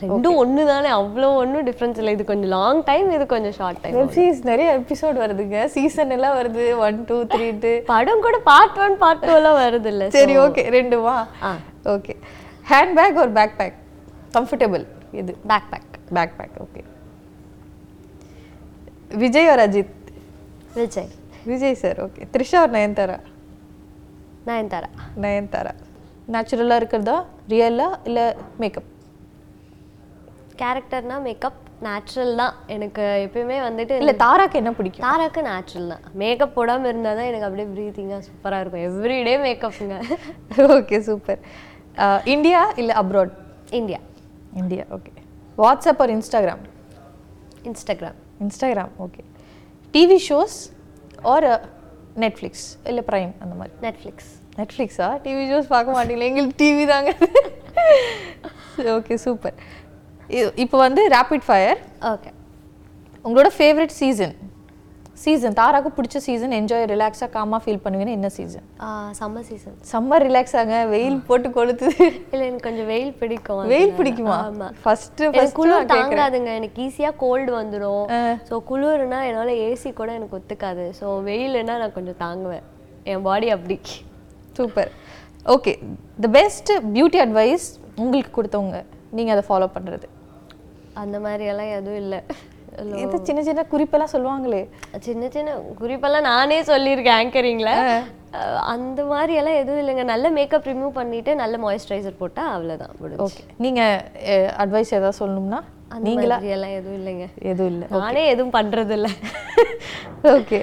ரெண்டும் 0.01 0.37
ஒன்று 0.37 0.63
தானே 0.67 0.89
அவ்வளோ 0.93 1.29
ஒன்றும் 1.37 1.67
டிஃப்ரென்ஸ் 1.67 1.99
இல்லை. 2.01 2.13
இது 2.13 2.25
கொஞ்சம் 2.25 2.53
லாங் 2.55 2.81
டைம் 2.85 3.09
இது 3.11 3.25
கொஞ்சம் 3.27 3.55
ஷார்ட் 3.59 3.81
டைம் 3.83 3.97
வெப் 3.97 4.15
சீரிஸ் 4.17 4.41
நிறைய 4.43 4.69
எபிசோட் 4.79 5.19
வருதுங்க. 5.23 5.59
சீசன் 5.75 6.11
எல்லாம் 6.11 6.37
வருது. 6.39 6.65
ஒன் 6.87 6.99
டூ 7.05 7.19
த்ரீட்டு 7.33 7.73
படம் 7.87 8.21
கூட 8.21 8.39
பார்ட் 8.49 8.79
ஒன் 8.79 8.97
பார்ட் 8.99 9.25
டூ 9.27 9.33
எல்லாம் 9.33 9.59
வருது 9.61 9.91
இல்லை 9.93 10.07
சரி 10.17 10.37
ஓகே 10.39 10.65
ரெண்டுமா 10.77 11.15
ஆ. 11.43 11.53
ஓகே 11.95 12.15
ஹேண்ட் 12.67 12.95
பேக் 12.95 13.17
ஒரு 13.17 13.33
பேக் 13.33 13.57
பேக் 13.57 13.77
கம்ஃபர்டபுள் 14.35 14.85
இது 15.13 15.33
bag 15.51 15.69
bag 15.73 15.89
bag 16.13 16.35
bag 16.39 16.57
okay 16.63 16.83
Vijay 19.17 19.49
ஒரு 19.49 19.63
அஜித்? 19.63 19.97
விஜய். 20.75 21.09
விஜய் 21.45 21.75
சார் 21.75 21.99
ஓகே 22.01 22.23
த்ரிஷா 22.35 22.59
ஒரு 22.63 22.73
நயன்தாரா? 22.77 23.17
நயன்தாரா. 24.47 24.89
நயன்தாரா. 25.23 25.73
நேச்சுரலாக 26.29 26.77
இருக்கிறதா? 26.77 27.17
ரியலா 27.49 27.89
இல்லை 28.05 28.25
மேக்கப் 28.59 28.89
கேரக்டர்னா 30.61 31.17
மேக்கப் 31.27 31.59
நேச்சுரல் 31.87 32.35
தான். 32.41 32.55
எனக்கு 32.75 33.05
எப்பயுமே 33.27 33.57
வந்துட்டு 33.67 33.95
இல்லை 34.03 34.15
தாராக்கு 34.25 34.57
என்ன 34.61 34.71
பிடிக்கும்? 34.79 35.05
தாராக்கு 35.07 35.41
நேச்சுரல் 35.49 35.93
தான். 35.93 36.05
மேக்கப் 36.23 36.55
போடாமல் 36.57 36.91
இருந்தால் 36.91 37.19
தான் 37.19 37.29
எனக்கு 37.31 37.47
அப்படியே 37.49 37.67
ப்ரீத்திங்காக 37.75 38.21
சூப்பராக 38.29 38.63
இருக்கும். 38.65 38.85
எவ்ரிடே 38.89 39.35
மேக்கப்புங்க 39.45 39.97
ஓகே 40.77 40.99
சூப்பர் 41.09 41.41
இந்தியா 42.35 42.61
இல்லை 42.83 42.95
abroad 43.03 43.35
India 43.81 44.01
India 44.63 44.85
okay 44.97 45.13
WhatsApp 45.63 46.03
ஒரு 46.05 46.13
Instagram 46.19 46.63
Instagram 47.71 48.19
Instagram 48.45 48.93
okay 49.07 49.23
TV 49.95 50.19
shows 50.29 50.57
or 51.33 51.47
Netflix 52.25 52.67
இல்லை 52.91 53.03
ப்ரைம் 53.11 53.33
அந்த 53.43 53.55
மாதிரி? 53.59 53.75
நெட்ஃப்ளிக்ஸ் 53.87 54.31
நெட்ஃப்ளிக்ஸா 54.61 55.09
டிவி 55.27 55.45
ஷோஸ் 55.51 55.69
பார்க்க 55.75 55.97
மாட்டீங்களா 55.97 56.29
எங்களுக்கு 56.31 56.59
டிவி 56.63 56.85
தாங்க. 56.95 57.11
ஓகே 58.97 59.15
சூப்பர் 59.25 59.57
இப்போ 60.65 60.77
வந்து 60.87 61.03
ரேபிட் 61.17 61.45
ஃபயர் 61.49 61.81
ஓகே 62.13 62.31
உங்களோட 63.25 63.49
ஃபேவரட் 63.59 63.95
சீசன் 64.01 64.35
சீசன் 65.23 65.57
தாராக்கு 65.59 65.91
பிடிச்ச 65.97 66.19
சீசன் 66.27 66.55
என்ஜாய் 66.59 66.87
ரிலாக்ஸாக 66.93 67.29
காமாக 67.35 67.61
ஃபீல் 67.65 67.81
பண்ணுவீங்கன்னா 67.83 68.15
என்ன 68.19 68.29
season 68.37 68.65
summer 69.19 69.47
season 69.49 69.75
summer 69.91 70.25
relax 70.27 70.55
ஆங்க 70.61 70.79
வெயில் 70.93 71.19
போட்டு 71.29 71.49
கொளுத்துது 71.57 72.07
இல்லை 72.33 72.45
எனக்கு 72.49 72.67
கொஞ்சம் 72.69 72.89
வெயில் 72.93 73.13
பிடிக்கும் 73.21 73.61
வெயில். 73.73 73.93
பிடிக்குமா? 73.99 74.37
ஆமா. 74.49 74.69
ஃபர்ஸ்ட் 74.85 75.21
எனக்கு 75.27 75.57
குளிர் 75.59 75.91
தாங்காதுங்க 75.93 76.53
எனக்கு 76.61 76.81
ஈஸியாக 76.87 77.15
கோல்டு 77.25 77.53
வந்துடும். 77.59 78.07
ஸோ 78.49 78.63
குளிர்னா 78.71 79.21
என்னால் 79.29 79.53
ஏசி 79.69 79.93
கூட 80.01 80.11
எனக்கு 80.19 80.39
ஒத்துக்காது. 80.39 80.87
ஸோ 81.01 81.07
வெயில்னா 81.29 81.77
நான் 81.83 81.97
கொஞ்சம் 81.99 82.19
தாங்குவேன். 82.25 82.65
என் 83.13 83.25
பாடி 83.29 83.51
அப்படி. 83.57 83.79
Super 84.59 84.91
okay 85.47 85.75
the 86.25 86.31
best 86.39 86.73
beauty 86.97 87.21
advice 87.27 87.69
உங்களுக்கு 88.03 88.33
கொடுத்தவங்க 88.39 88.81
நீங்கள் 89.19 89.35
அதை 89.37 89.45
ஃபாலோ 89.49 89.69
பண்ணுறது 89.77 90.07
அந்த 91.01 91.17
மாதிரி 91.25 91.45
எல்லாம் 91.53 91.75
எதுவும் 91.77 92.01
இல்லை. 92.05 92.19
இது 93.03 93.17
சின்ன 93.29 93.41
சின்ன 93.47 93.63
குறிப்பெல்லாம் 93.73 94.13
சொல்லுவாங்களே? 94.13 94.61
சின்ன 95.07 95.29
சின்ன 95.35 95.55
குறிப்பெல்லாம் 95.81 96.29
நானே 96.33 96.59
சொல்லியிருக்கேன் 96.71 97.19
ஆங்கரிங்கில் 97.21 97.75
அந்த 98.73 99.01
மாதிரி 99.11 99.33
எல்லாம் 99.41 99.59
எதுவும் 99.63 99.81
இல்லைங்க. 99.83 100.05
நல்ல 100.11 100.27
மேக்கப் 100.37 100.69
ரிமூவ் 100.71 100.99
பண்ணிட்டு 100.99 101.33
நல்ல 101.43 101.55
மாய்ஸ்சரைசர் 101.65 102.21
போட்டால் 102.21 102.53
அவ்வளோதான் 102.55 103.19
ஓகே 103.27 103.43
நீங்கள் 103.65 103.99
அட்வைஸ் 104.65 104.95
ஏதாவது 104.99 105.21
சொல்லணும்னா 105.23 105.61
நீங்களா? 106.07 106.39
எல்லாம் 106.57 106.77
எதுவும் 106.79 106.99
இல்லைங்க. 107.01 107.27
எதுவும் 107.51 107.73
இல்லை. 107.73 107.89
நானே 108.05 108.23
எதுவும் 108.35 108.55
பண்றது 108.59 108.95
இல்ல 108.99 109.09
ஓகே 110.37 110.61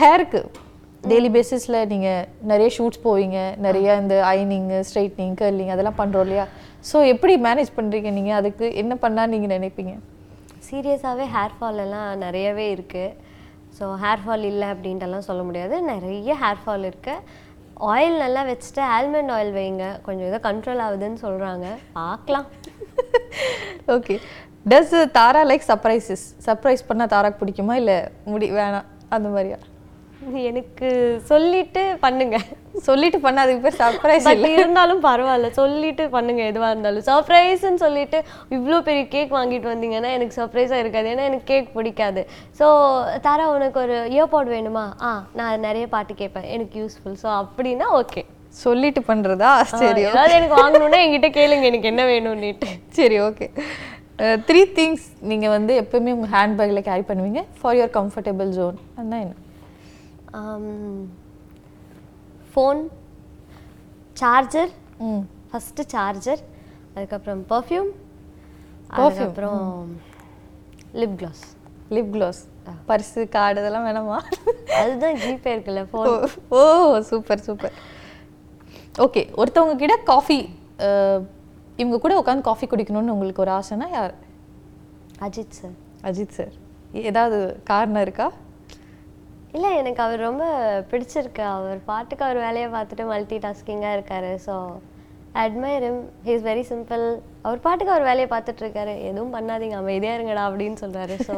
ஹேருக்கு 0.00 0.40
டெய்லி 1.10 1.28
பேசிஸில் 1.36 1.86
நீங்கள் 1.92 2.24
நிறைய 2.52 2.68
ஷூட்ஸ் 2.76 3.04
போவீங்க. 3.04 3.38
நிறைய 3.66 3.98
இந்த 4.02 4.16
ஐனிங் 4.38 4.70
ஸ்ட்ரைட்னிங் 4.88 5.36
கர்லிங் 5.42 5.72
அதெல்லாம் 5.74 6.00
பண்ணுறோம் 6.00 6.26
இல்லையா? 6.26 6.46
ஸோ 6.90 6.96
எப்படி 7.12 7.34
மேனேஜ் 7.46 7.70
பண்ணுறீங்க 7.78 8.10
நீங்கள் 8.18 8.38
அதுக்கு 8.40 8.66
என்ன 8.82 8.92
பண்ணால் 9.04 9.32
நீங்கள் 9.32 9.54
நினைப்பீங்க? 9.56 9.94
சீரியஸாகவே 10.68 11.26
ஹேர் 11.34 11.56
ஃபால் 11.58 11.80
எல்லாம் 11.84 12.08
நிறையவே 12.24 12.66
இருக்குது 12.76 13.14
ஸோ 13.76 13.84
ஹேர் 14.02 14.22
ஃபால் 14.24 14.44
இல்லை 14.52 14.66
அப்படின்ட்டுலாம் 14.74 15.28
சொல்ல 15.28 15.42
முடியாது. 15.48 15.76
நிறைய 15.92 16.34
ஹேர் 16.42 16.62
ஃபால் 16.64 16.86
இருக்குது 16.90 17.46
ஆயில் 17.92 18.16
நல்லா 18.24 18.42
வச்சுட்டு 18.50 18.82
ஆல்மண்ட் 18.96 19.32
ஆயில் 19.34 19.52
வைங்க. 19.58 19.86
கொஞ்சம் 20.06 20.28
ஏதோ 20.30 20.38
கண்ட்ரோல் 20.46 20.82
ஆகுதுன்னு 20.84 21.20
சொல்கிறாங்க 21.24 21.66
பார்க்கலாம். 21.98 22.46
Okay 23.96 24.16
does 24.70 24.94
Tara 25.18 25.42
like 25.50 25.68
surprises 25.70 26.24
surprise 26.46 26.88
பண்ணால் 26.88 27.12
தாராக்கு 27.14 27.42
பிடிக்குமா? 27.42 27.74
இல்லை 27.82 27.98
முடி 28.32 28.48
வேணாம். 28.60 28.88
அந்த 29.16 29.28
மாதிரியா? 29.34 29.58
எனக்கு 30.48 30.88
சொல்லிட்டு 31.28 31.82
பண்ணுங்க. 32.04 32.36
சொல்லிட்டு 32.86 33.18
பண்ண 33.24 33.42
அதுக்கு 33.44 33.62
பேர் 33.64 33.76
சர்ப்ரைஸ் 33.82 34.26
பட் 34.28 34.44
இருந்தாலும் 34.54 35.02
பரவாயில்ல. 35.06 35.48
சொல்லிட்டு 35.58 36.04
பண்ணுங்க 36.14 36.42
எதுவாக 36.50 36.70
இருந்தாலும். 36.74 37.04
சர்ப்ரைஸ்ன்னு 37.08 37.82
சொல்லிட்டு 37.84 38.18
இவ்வளோ 38.56 38.78
பெரிய 38.88 39.04
கேக் 39.14 39.32
வாங்கிட்டு 39.38 39.70
வந்தீங்கன்னா 39.72 40.10
எனக்கு 40.16 40.36
சர்ப்ரைஸாக 40.40 40.82
இருக்காது. 40.84 41.08
ஏன்னா 41.12 41.24
எனக்கு 41.30 41.46
கேக் 41.52 41.68
பிடிக்காது. 41.76 42.22
ஸோ 42.60 42.66
தாரா 43.26 43.46
உனக்கு 43.56 43.80
ஒரு 43.84 43.96
இயர்பாட் 44.16 44.52
வேணுமா? 44.56 44.84
ஆ 45.08 45.12
நான் 45.40 45.64
நிறைய 45.68 45.86
பாட்டு 45.94 46.14
கேட்பேன். 46.22 46.48
எனக்கு 46.56 46.76
யூஸ்ஃபுல் 46.82 47.18
ஸோ 47.24 47.30
அப்படின்னா 47.42 47.88
ஓகே 48.00 48.24
சொல்லிட்டு 48.64 49.02
பண்ணுறதா 49.10 49.50
சரி 49.80 50.02
ஏதாவது 50.10 50.36
எனக்கு 50.40 50.56
வாங்கணும்னா 50.62 51.00
என்கிட்ட 51.06 51.30
கேளுங்க. 51.40 51.66
எனக்கு 51.72 51.90
என்ன 51.94 52.04
வேணும்னுட்டு. 52.12 52.70
சரி 53.00 53.18
ஓகே 53.28 53.48
த்ரீ 54.46 54.62
திங்ஸ் 54.78 55.04
நீங்கள் 55.32 55.54
வந்து 55.56 55.74
எப்பவுமே 55.82 56.14
உங்கள் 56.18 56.34
ஹேண்ட்பேக்கில் 56.38 56.88
கேரி 56.88 57.04
பண்ணுவீங்க. 57.10 57.42
ஃபார் 57.60 57.76
யுவர் 57.80 57.92
கம்ஃபர்டபுள் 57.98 58.50
ஜோன் 58.56 58.78
அதான் 59.00 59.22
என்ன? 59.26 59.36
ஃபோன் 62.52 62.80
சார்ஜர் 64.12 64.70
ம். 65.08 65.24
ஃபஸ்ட்டு 65.50 65.84
சார்ஜர் 65.94 66.42
அதுக்கப்புறம் 66.94 67.42
பர்ஃப்யூம் 67.54 67.90
Perfume, 68.90 69.00
அதுக்கப்புறம் 69.04 69.88
lip 71.00 71.16
gloss 71.16 71.42
lip 71.90 72.12
gloss 72.14 72.40
purse 72.88 73.22
card 73.28 73.60
இதெல்லாம் 73.60 73.86
வேணாமா? 73.88 74.18
அதுதான் 74.80 75.18
ஜிபே 75.22 75.50
இருக்குல்ல 75.54 75.82
ஃபோன் 75.90 76.08
ஓ 76.50 76.60
சூப்பர் 77.10 77.42
சூப்பர். 77.48 77.74
ஓகே 79.04 79.22
ஒருத்தவங்க 79.40 79.76
கிட்ட 79.82 79.96
காஃபி 80.12 80.38
இவங்க 81.82 81.98
கூட 82.04 82.14
உட்காந்து 82.22 82.48
காஃபி 82.48 82.66
குடிக்கணும்னு 82.66 83.14
உங்களுக்கு 83.16 83.44
ஒரு 83.44 83.52
ஆசைனா 83.58 83.88
யார்? 83.92 84.14
அஜித் 85.26 85.56
சார். 85.60 85.76
அஜித் 86.02 86.36
சார். 86.38 86.54
ஏதாவது 87.10 87.38
காரணம் 87.64 88.02
இருக்கா? 88.02 88.26
இல்லை 89.56 89.70
எனக்கு 89.80 90.00
அவர் 90.04 90.20
ரொம்ப 90.28 90.44
பிடிச்சிருக்கு. 90.90 91.42
அவர் 91.56 91.78
பாட்டுக்கு 91.90 92.24
அவர் 92.26 92.44
வேலையை 92.46 92.68
பார்த்துட்டு 92.76 93.04
மல்டி 93.12 93.36
டாஸ்கிங்காக 93.44 93.96
இருக்காரு 93.98 94.32
so 94.46 94.54
admire 95.42 95.84
him. 95.86 95.96
He 96.26 96.32
is 96.36 96.42
very 96.48 96.62
simple 96.70 97.02
அவர் 97.46 97.62
பாட்டுக்கு 97.64 97.92
அவர் 97.94 98.06
வேலையை 98.08 98.28
பார்த்துட்டு 98.32 98.62
இருக்காரு. 98.64 98.94
எதுவும் 99.08 99.34
பண்ணாதீங்க 99.36 99.76
அமைதியாக 99.80 100.16
இருங்கடா 100.18 100.44
அப்படின்னு 100.48 100.78
சொல்றாரு. 100.84 101.14
ஸோ 101.28 101.34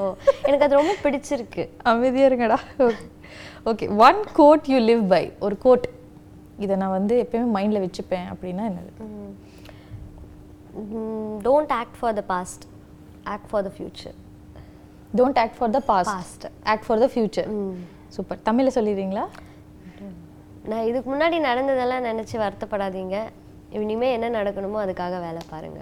எனக்கு 0.47 0.67
அது 0.67 0.79
ரொம்ப 0.81 0.95
பிடிச்சிருக்கு. 1.05 1.64
அமைதியா 1.93 2.26
இருங்கடா. 2.31 2.59
Okay 3.73 3.88
one 4.07 4.21
quote 4.40 4.69
you 4.73 4.79
live 4.90 5.05
by 5.14 5.25
ஒரு 5.47 5.59
கோட் 5.67 5.87
இதை 6.64 6.75
நான் 6.83 6.97
வந்து 6.99 7.14
எப்பயுமே 7.25 7.49
மைண்டில் 7.59 7.85
வச்சுப்பேன் 7.85 8.26
அப்படின்னா 8.33 8.64
என்னது? 8.71 8.90
Don't 11.47 11.73
act 11.81 11.97
for 12.00 12.17
the 12.19 12.25
past 12.35 12.64
act 13.35 13.49
for 13.52 13.64
the 13.69 13.73
future 13.76 14.19
don't 15.21 15.40
act 15.45 15.57
for 15.61 15.73
the 15.79 15.81
past. 15.93 16.45
Act 16.73 16.87
for 16.88 17.00
the 17.05 17.09
future 17.14 17.49
super. 18.17 18.40
தமிழில் 18.49 18.76
சொல்லிடுறீங்களா? 18.76 19.25
நான் 20.71 20.87
இதுக்கு 20.90 21.09
முன்னாடி 21.12 21.37
நடந்ததெல்லாம் 21.50 22.07
நினச்சி 22.11 22.37
வருத்தப்படாதீங்க. 22.45 23.17
இனிமே 23.81 24.09
என்ன 24.17 24.29
நடக்கணுமோ 24.37 24.79
அதுக்காக 24.85 25.19
வேலை 25.26 25.43
பாருங்க. 25.52 25.81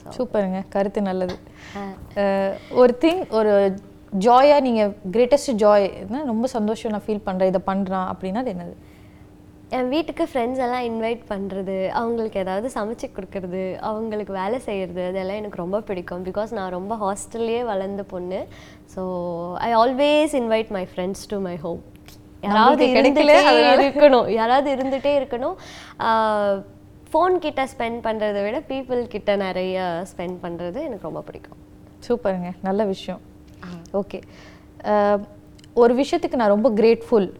ஸோ 0.00 0.12
சூப்பருங்க. 0.18 0.58
கருத்து 0.74 1.00
நல்லது. 1.08 1.36
ஒரு 2.82 2.92
திங் 3.02 3.22
ஒரு 3.38 3.52
ஜாயாக 4.26 4.64
நீங்கள் 4.66 4.92
கிரேட்டஸ்ட் 5.14 5.52
ஜாய் 5.62 5.88
ரொம்ப 6.30 6.46
சந்தோஷம் 6.56 6.92
நான் 6.94 7.04
ஃபீல் 7.06 7.26
பண்ணுறேன் 7.26 7.50
இதை 7.52 7.62
பண்ணுறான் 7.70 8.08
அப்படின்னா 8.12 8.42
அது 8.44 8.52
என்னது? 8.54 8.74
என் 9.76 9.90
வீட்டுக்கு 9.94 10.24
ஃப்ரெண்ட்ஸ் 10.30 10.60
எல்லாம் 10.64 10.84
இன்வைட் 10.88 11.20
பண்ணுறது 11.32 11.74
அவங்களுக்கு 11.98 12.38
ஏதாவது 12.42 12.68
சமைச்சு 12.76 13.06
கொடுக்கறது 13.16 13.60
அவங்களுக்கு 13.88 14.32
வேலை 14.38 14.58
செய்கிறது 14.64 15.02
அதெல்லாம் 15.08 15.38
எனக்கு 15.40 15.60
ரொம்ப 15.62 15.78
பிடிக்கும். 15.88 16.22
பிகாஸ் 16.28 16.50
நான் 16.58 16.74
ரொம்ப 16.76 16.94
ஹாஸ்டல்லையே 17.02 17.60
வளர்ந்த 17.68 18.02
பொண்ணு. 18.12 18.40
So 18.94 19.02
I 19.66 19.68
always 19.82 20.32
invite 20.40 20.70
my 20.76 20.82
friends 20.92 21.22
to 21.32 21.36
my 21.46 21.54
home 21.64 21.80
யாராவது. 22.46 22.84
இருக்கணும். 23.88 24.28
யாராவது 24.38 24.70
இருந்துகிட்டே 24.76 25.12
இருக்கணும். 25.20 25.56
ஃபோன் 27.12 27.36
கிட்ட 27.44 27.62
ஸ்பெண்ட் 27.74 28.00
பண்ணுறதை 28.06 28.42
விட 28.46 28.60
பீப்புள் 28.72 29.02
கிட்ட 29.14 29.36
நிறைய 29.44 29.84
ஸ்பெண்ட் 30.12 30.38
பண்ணுறது 30.46 30.80
எனக்கு 30.88 31.08
ரொம்ப 31.08 31.22
பிடிக்கும். 31.28 31.60
சூப்பருங்க. 32.08 32.50
நல்ல 32.68 32.84
விஷயம். 32.94 33.22
ஓகே 34.00 34.20
ஒரு 35.82 35.94
விஷயத்துக்கு 36.02 36.40
நான் 36.42 36.54
ரொம்ப 36.56 36.68
கிரேட்ஃபுல் 36.80 37.30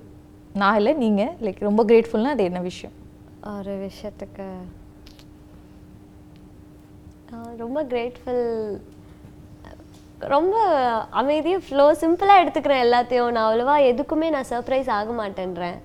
நான் 0.52 0.76
இல்லை 0.76 0.92
நீங்கள் 0.94 1.34
லைக் 1.40 1.60
ரொம்ப 1.60 1.84
கிரேட்ஃபுல்னா 1.84 2.32
அது 2.34 2.44
என்ன 2.44 2.60
விஷயம்? 2.60 2.94
ஒரு 3.58 3.88
விஷயத்துக்கு. 3.88 4.46
ரொம்ப 7.56 7.82
கிரேட்ஃபுல் 7.84 8.80
ரொம்ப 10.18 10.56
அமைதியாக 11.20 11.64
ஃப்ளோ 11.68 11.84
சிம்பிளாக 12.00 12.42
எடுத்துக்கிறேன் 12.44 12.82
எல்லாத்தையும். 12.86 13.30
நான் 13.30 13.46
அவ்வளோவா 13.50 13.76
எதுக்குமே 13.90 14.28
நான் 14.30 14.50
சர்ப்ரைஸ் 14.50 14.90
ஆக 14.90 15.12
மாட்டேன்றேன். 15.20 15.78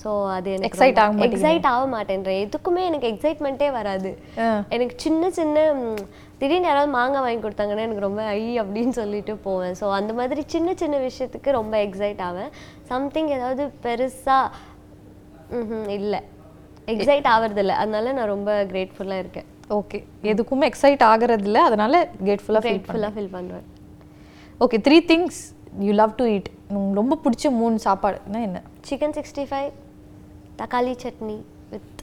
ஸோ 0.00 0.10
அது 0.34 0.48
எனக்கு 0.56 0.68
Excite 0.68 0.98
ஆக. 1.02 1.24
எக்ஸைட் 1.26 1.66
ஆக 1.72 1.82
மாட்டேன்றேன் 1.94 2.40
எதுக்குமே 2.44 2.82
எனக்கு 2.90 3.08
எக்ஸைட்மெண்ட்டே 3.12 3.68
வராது. 3.76 4.10
எனக்கு 4.74 4.94
சின்ன 5.04 5.30
சின்ன 5.38 5.64
திடீர்னு 6.40 6.68
யாராவது 6.70 6.90
மாங்காய் 6.96 7.24
வாங்கி 7.26 7.42
கொடுத்தாங்கன்னா 7.44 7.86
எனக்கு 7.88 8.06
ரொம்ப 8.06 8.22
ஐ 8.38 8.42
அப்படின்னு 8.62 8.94
சொல்லிட்டு 9.00 9.34
போவேன். 9.46 9.74
ஸோ 9.80 9.88
அந்த 9.98 10.12
மாதிரி 10.20 10.44
சின்ன 10.54 10.74
சின்ன 10.82 10.98
விஷயத்துக்கு 11.08 11.56
ரொம்ப 11.60 11.74
எக்ஸைட் 11.86 12.22
ஆவேன். 12.28 12.50
சம்திங் 12.92 13.30
ஏதாவது 13.38 13.64
பெருசாக 13.86 14.48
இல்லை. 15.98 16.20
எக்ஸைட் 16.94 17.28
ஆவறதில்ல. 17.34 17.74
அதனால 17.82 18.12
நான் 18.18 18.32
ரொம்ப 18.34 18.50
கிரேட்ஃபுல்லாக 18.72 19.22
இருக்கேன். 19.24 19.48
ஓகே 19.78 19.98
எதுக்குமே 20.30 20.64
எக்ஸைட் 20.70 21.04
ஆகிறது 21.10 21.46
இல்லை 21.48 21.60
அதனால 21.68 21.94
கிரேட்ஃபுல்லாக 22.24 22.62
ஃபீல் 22.64 22.80
கிரேட்ஃபுல்லாக 22.80 23.12
ஃபீல் 23.16 23.34
பண்ணுவேன் 23.36 23.68
okay 24.64 24.78
three 24.86 24.98
things 25.12 25.38
you 25.86 25.92
love 26.00 26.18
to 26.18 26.24
உங்களுக்கு 26.72 26.98
ரொம்ப 27.00 27.14
பிடிச்ச 27.24 27.46
மூணு 27.60 27.76
சாப்பாடுனா 27.86 28.40
என்ன? 28.48 28.58
சிக்கன் 28.88 29.14
சிக்ஸ்டி 29.18 29.44
ஃபைவ் 29.50 29.70
தக்காளி 30.60 30.94
chutney 31.02 31.36
with 31.72 32.00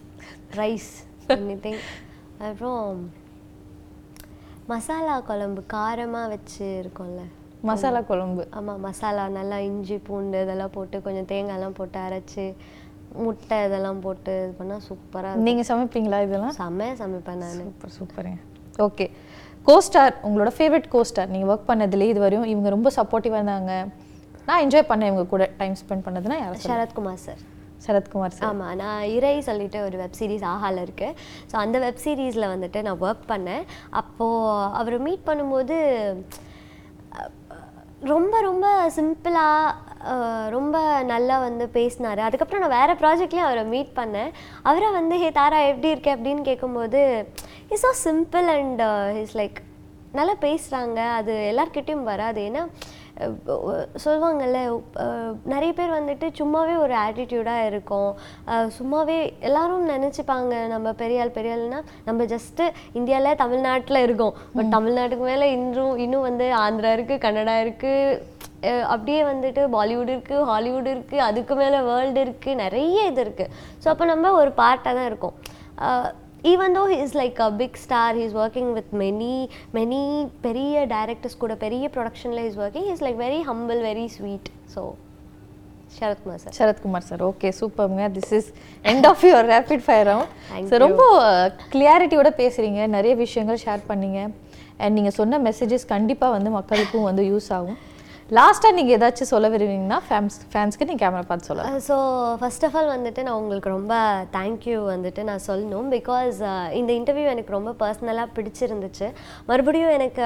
rice 0.60 0.92
any 1.36 1.56
thing 1.66 1.82
அப்புறம் 2.48 3.00
மசாலா 4.72 5.16
குழம்பு 5.28 5.62
காரமாக 5.74 6.32
வச்சு 6.34 6.66
இருக்கும்ல. 6.82 7.22
மசாலா 7.70 8.00
குழம்பு. 8.10 8.44
ஆமாம் 8.58 8.82
மசாலா 8.88 9.24
நல்லா 9.38 9.58
இஞ்சி 9.70 9.98
பூண்டு 10.08 10.42
இதெல்லாம் 10.46 10.74
போட்டு 10.76 10.98
கொஞ்சம் 11.06 11.28
தேங்காய்லாம் 11.32 11.78
போட்டு 11.80 12.00
அரைச்சி 12.06 12.46
முட்டை 13.26 13.58
இதெல்லாம் 13.68 14.02
போட்டு 14.06 14.34
இது 14.44 14.54
பண்ணால் 14.60 14.84
சூப்பராக 14.88 15.44
நீங்க 15.48 15.64
சமைப்பீங்களா 15.70 16.20
இதெல்லாம்? 16.26 16.56
செம்மையாக 16.62 16.98
சமைப்பேன் 17.04 17.42
நான். 17.44 17.56
சூப்பர் 17.62 17.94
சூப்பருங்க. 17.98 18.40
ஓகே 18.88 19.06
கோஸ்டார் 19.70 20.14
உங்களோட 20.28 20.52
ஃபேவரட் 20.58 20.90
கோஸ்டார் 20.96 21.32
நீங்கள் 21.34 21.52
ஒர்க் 21.54 21.70
பண்ணதுலேயே 21.72 22.12
இது 22.14 22.22
வரையும் 22.26 22.50
இவங்க 22.54 22.70
ரொம்ப 22.76 22.92
சப்போர்ட்டிவாக 22.98 23.42
இருந்தாங்க. 23.42 23.74
நான் 24.48 24.62
என்ஜாய் 24.66 24.90
பண்ணேன் 24.92 25.10
இவங்க 25.12 25.26
கூட 25.34 25.46
time 25.62 25.76
spend 25.82 26.06
பண்ணதுன்னா? 26.08 26.38
Sarathkumar 26.68 27.24
sir 27.26 27.42
Sarathkumar 27.86 28.36
sir. 28.36 28.48
ஆமாம் 28.50 28.76
நான் 28.82 29.10
இறை 29.16 29.36
சொல்லிட்டு 29.50 29.80
ஒரு 29.88 29.98
வெப் 30.02 30.18
சீரிஸ் 30.20 30.46
ஆஹால 30.54 30.86
ஸோ 31.52 31.56
அந்த 31.64 31.78
வெப் 31.86 32.04
சீரிஸில் 32.06 32.52
வந்துட்டு 32.54 32.82
நான் 32.88 33.04
ஒர்க் 33.08 33.26
பண்ணேன். 33.34 33.66
அப்போது 34.02 34.58
அவரை 34.80 35.00
மீட் 35.08 35.28
பண்ணும்போது 35.30 35.78
ரொம்ப 38.12 38.36
ரொம்ப 38.48 38.66
சிம்பிளாக 38.98 39.78
ரொம்ப 40.56 40.78
நல்லா 41.14 41.38
வந்து 41.46 41.66
பேசினார். 41.78 42.20
அதுக்கப்புறம் 42.28 42.64
நான் 42.64 42.78
வேறு 42.80 42.94
ப்ராஜெக்ட்லேயும் 43.02 43.48
அவரை 43.48 43.64
மீட் 43.74 43.92
பண்ணேன். 43.98 44.30
அவரை 44.70 44.90
வந்து 45.00 45.16
ஹே 45.24 45.30
தாரா 45.40 45.58
எப்படி 45.72 45.90
இருக்கே? 45.94 46.14
அப்படின்னு 46.18 46.44
கேட்கும்போது 46.50 47.02
is 47.76 47.84
so 47.86 47.92
simple 48.06 48.48
and 48.56 48.84
is 49.24 49.36
like 49.42 49.60
நல்லா 50.20 50.36
பேசுகிறாங்க 50.46 51.00
அது 51.18 51.34
எல்லார்கிட்டயும் 51.52 52.08
வராது. 52.12 52.42
ஏன்னா 52.50 52.64
சொல்லுவாங்கல்ல 54.04 54.60
நிறைய 55.54 55.72
பேர் 55.78 55.96
வந்துட்டு 55.98 56.28
சும்மாவே 56.40 56.76
ஒரு 56.84 56.96
ஆட்டிடியூடாக 57.06 57.68
இருக்கும். 57.72 58.12
சும்மாவே 58.78 59.18
எல்லாரும் 59.48 59.90
நினச்சிப்பாங்க 59.94 60.54
நம்ம 60.74 60.94
பெரிய 61.02 61.24
ஆள் 61.24 61.36
பெரிய 61.38 61.56
ஆள்னா 61.58 61.80
நம்ம 62.10 62.28
ஜஸ்ட்டு 62.34 62.66
இந்தியாவில் 63.00 63.40
தமிழ்நாட்டில் 63.44 64.04
இருக்கோம். 64.08 64.38
பட் 64.58 64.74
தமிழ்நாட்டுக்கு 64.78 65.26
மேலே 65.32 65.48
இன்னும் 65.58 66.00
இன்னும் 66.06 66.28
வந்து 66.30 66.48
ஆந்திரா 66.66 66.92
இருக்குது 66.98 67.24
கன்னடா 67.26 67.58
இருக்குது 67.66 68.38
அப்படியே 68.94 69.20
வந்துட்டு 69.32 69.62
பாலிவுட் 69.76 70.10
இருக்குது 70.14 70.48
ஹாலிவுட் 70.52 70.90
இருக்குது 70.94 71.26
அதுக்கு 71.28 71.54
மேலே 71.62 71.78
வேர்ல்டு 71.90 72.24
இருக்குது 72.26 72.60
நிறைய 72.64 73.06
இது 73.12 73.22
இருக்குது 73.26 73.54
ஸோ 73.84 73.88
அப்போ 73.94 74.06
நம்ம 74.14 74.32
ஒரு 74.40 74.52
பார்ட்டாக 74.64 74.98
தான் 74.98 75.10
இருக்கோம். 75.12 75.38
Even 76.54 76.76
though 76.80 76.84
is 77.04 77.16
like 77.22 77.38
a 77.48 77.50
big 77.62 77.78
star 77.86 78.18
he's 78.22 78.36
working 78.44 78.72
with 78.78 78.92
many 79.04 79.36
many 79.78 80.02
பெரிய 80.48 80.86
டைரக்டர்ஸ் 80.96 81.38
கூட 81.44 81.56
பெரிய 81.66 81.90
ப்ரொடக்ஷனில் 81.96 82.44
is 82.50 82.58
working 82.66 82.90
is 82.94 83.04
like 83.06 83.20
very 83.26 83.40
humble 83.52 83.82
very 83.90 84.08
sweet 84.18 84.50
so 84.76 84.84
Sarathkumar 85.98 86.42
sir 86.42 86.56
Sarathkumar 86.60 87.06
sir 87.10 87.22
okay 87.30 87.50
சூப்பர்ங்க 87.60 88.04
this 88.18 88.34
is 88.40 88.50
end 88.92 89.08
of 89.12 89.24
your 89.30 89.48
rapid 89.54 89.84
fire 89.88 90.08
round 90.12 90.68
so 90.72 90.78
ரொம்ப 90.86 91.04
கிளியாரிட்டியோட 91.74 92.32
பேசுகிறீங்க 92.42 92.82
நிறைய 92.98 93.14
விஷயங்கள் 93.26 93.62
ஷேர் 93.66 93.84
பண்ணீங்க. 93.92 94.20
அண்ட் 94.84 94.96
நீங்கள் 94.98 95.16
சொன்ன 95.20 95.40
மெசேஜஸ் 95.48 95.86
கண்டிப்பாக 95.94 96.36
வந்து 96.36 96.50
மக்களுக்கும் 96.58 97.08
வந்து 97.08 97.24
யூஸ் 97.32 97.50
ஆகும். 97.58 97.78
லாஸ்ட்டாக 98.38 98.76
நீங்கள் 98.78 98.96
ஏதாச்சும் 98.96 99.30
சொல்ல 99.32 99.48
விரும்புனீங்கன்னா 99.52 99.98
ஃபேன்ஸ் 100.08 100.36
ஃபேன்ஸ்க்கு 100.52 100.88
நீங்கள் 100.90 101.04
கேமரா 101.04 101.24
பார்த்து 101.30 101.50
சொல்லலாம் 101.50 101.78
ஸோ 101.88 101.96
ஃபர்ஸ்ட் 102.40 102.66
ஆஃப் 102.68 102.76
ஆல் 102.80 102.92
வந்துட்டு 102.96 103.22
நான் 103.28 103.38
உங்களுக்கு 103.44 103.70
ரொம்ப 103.76 103.94
தேங்க்யூ 104.36 104.76
வந்துட்டு 104.92 105.22
நான் 105.30 105.42
சொல்லணும். 105.48 105.88
பிகாஸ் 105.96 106.38
இந்த 106.80 106.92
இன்டர்வியூ 107.00 107.28
எனக்கு 107.34 107.56
ரொம்ப 107.56 107.72
பர்சனலாக 107.80 108.34
பிடிச்சிருந்துச்சு. 108.36 109.08
மறுபடியும் 109.50 109.94
எனக்கு 109.96 110.22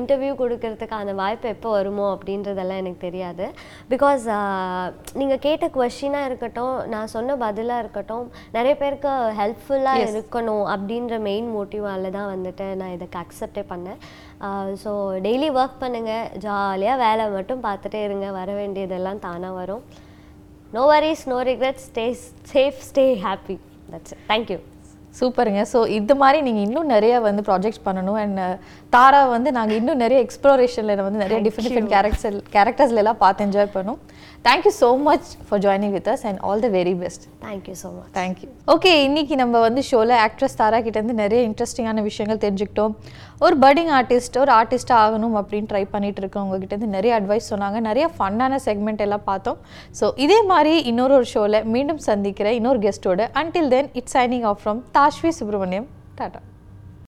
இன்டர்வியூ 0.00 0.34
கொடுக்கறதுக்கான 0.42 1.14
வாய்ப்பு 1.22 1.48
எப்போ 1.54 1.70
வருமோ 1.76 2.06
அப்படின்றதெல்லாம் 2.16 2.82
எனக்கு 2.84 3.00
தெரியாது. 3.06 3.46
பிகாஸ் 3.94 4.26
நீங்கள் 5.22 5.42
கேட்ட 5.46 5.70
கொஷினாக 5.78 6.28
இருக்கட்டும் 6.30 6.76
நான் 6.94 7.12
சொன்ன 7.16 7.38
பதிலாக 7.46 7.84
இருக்கட்டும் 7.86 8.28
நிறைய 8.58 8.74
பேருக்கு 8.84 9.14
ஹெல்ப்ஃபுல்லாக 9.40 10.06
இருக்கணும் 10.12 10.64
அப்படின்ற 10.76 11.14
மெயின் 11.30 11.50
மோட்டிவால 11.56 12.12
தான் 12.20 12.30
வந்துட்டு 12.34 12.68
நான் 12.82 12.94
இதுக்கு 12.98 13.20
அக்செப்டே 13.24 13.64
பண்ணேன். 13.74 14.00
ஸோ 14.84 14.92
டெய்லி 15.26 15.48
ஒர்க் 15.58 15.80
பண்ணுங்கள் 15.82 16.30
ஜாலியாக 16.44 17.02
வேலை 17.06 17.26
மட்டும் 17.36 17.64
பார்த்துட்டே 17.66 18.02
இருங்க. 18.06 18.28
வர 18.40 18.48
வேண்டியதெல்லாம் 18.60 19.22
தானாக 19.26 19.58
வரும். 19.60 19.84
No 20.76 20.84
worries 20.92 21.26
no 21.32 21.40
regret 21.50 21.84
stay 21.88 22.06
safe 22.54 22.80
stay 22.88 23.06
happy 23.26 23.58
that's 23.92 24.16
thank you 24.30 24.58
சூப்பருங்க. 25.18 25.60
ஸோ 25.70 25.78
இது 25.98 26.14
மாதிரி 26.22 26.38
நீங்கள் 26.46 26.64
இன்னும் 26.66 26.90
நிறைய 26.94 27.12
வந்து 27.26 27.42
ப்ராஜெக்ட்ஸ் 27.46 27.84
பண்ணணும். 27.84 28.18
அண்ட் 28.22 28.40
தாரா 28.94 29.20
வந்து 29.34 29.50
நாங்கள் 29.58 29.78
இன்னும் 29.80 30.02
நிறைய 30.02 30.18
எக்ஸ்ப்ளோரேஷனில் 30.24 31.02
வந்து 31.06 31.22
நிறைய 31.22 31.38
டிஃப்ரெண்ட் 31.46 31.68
டிஃப்ரெண்ட் 31.68 31.92
கேரக்டர் 31.94 32.36
கேரக்டர்ஸ்ல 32.56 33.02
எல்லாம் 33.02 33.20
பார்த்து 33.22 33.44
என்ஜாய் 33.46 33.70
பண்ணோம். 33.76 34.00
Thank you 34.46 34.72
so 34.80 34.88
much 35.06 35.28
for 35.46 35.62
joining 35.66 35.94
with 35.96 36.10
us 36.14 36.24
and 36.30 36.40
all 36.48 36.64
the 36.66 36.68
very 36.76 36.94
best 37.02 37.24
thank you 37.46 37.76
so 37.82 37.88
much 37.94 38.12
thank you 38.18 38.48
okay 38.74 38.92
இன்னைக்கு 39.06 39.36
நம்ம 39.42 39.62
வந்து 39.66 39.82
ஷோவில் 39.90 40.14
ஆக்ட்ரஸ் 40.26 40.58
தாரா 40.60 40.80
கிட்டேருந்து 40.86 41.16
நிறைய 41.22 41.40
இன்ட்ரெஸ்டிங்கான 41.50 42.04
விஷயங்கள் 42.10 42.42
தெரிஞ்சுக்கிட்டோம். 42.44 42.94
ஒரு 43.44 43.56
பர்டிங் 43.62 43.90
ஆர்டிஸ்ட் 43.96 44.36
ஒரு 44.42 44.50
ஆர்டிஸ்ட்டாக 44.58 45.06
ஆகணும் 45.06 45.34
அப்படின்னு 45.40 45.68
ட்ரை 45.72 45.82
பண்ணிட்டு 45.94 46.20
இருக்கவங்க 46.22 46.58
கிட்டேருந்து 46.62 46.88
நிறைய 46.94 47.12
அட்வைஸ் 47.18 47.50
சொன்னாங்க. 47.52 47.80
நிறைய 47.88 48.06
ஃபன்னான 48.16 48.60
செக்மெண்ட் 48.66 49.02
எல்லாம் 49.06 49.26
பார்த்தோம். 49.30 49.58
ஸோ 50.00 50.08
இதே 50.26 50.38
மாதிரி 50.52 50.74
இன்னொரு 50.92 51.14
ஒரு 51.20 51.28
ஷோவில் 51.34 51.60
மீண்டும் 51.74 52.02
சந்திக்கிற 52.08 52.54
இன்னொரு 52.60 52.80
கெஸ்ட்டோட 52.86 53.30
until 53.42 53.72
then 53.76 53.90
it's 54.00 54.16
signing 54.18 54.46
off 54.52 54.60
from 54.64 54.82
Thashvi 54.98 55.32
Subramaniam 55.40 55.88
tata 56.20 56.42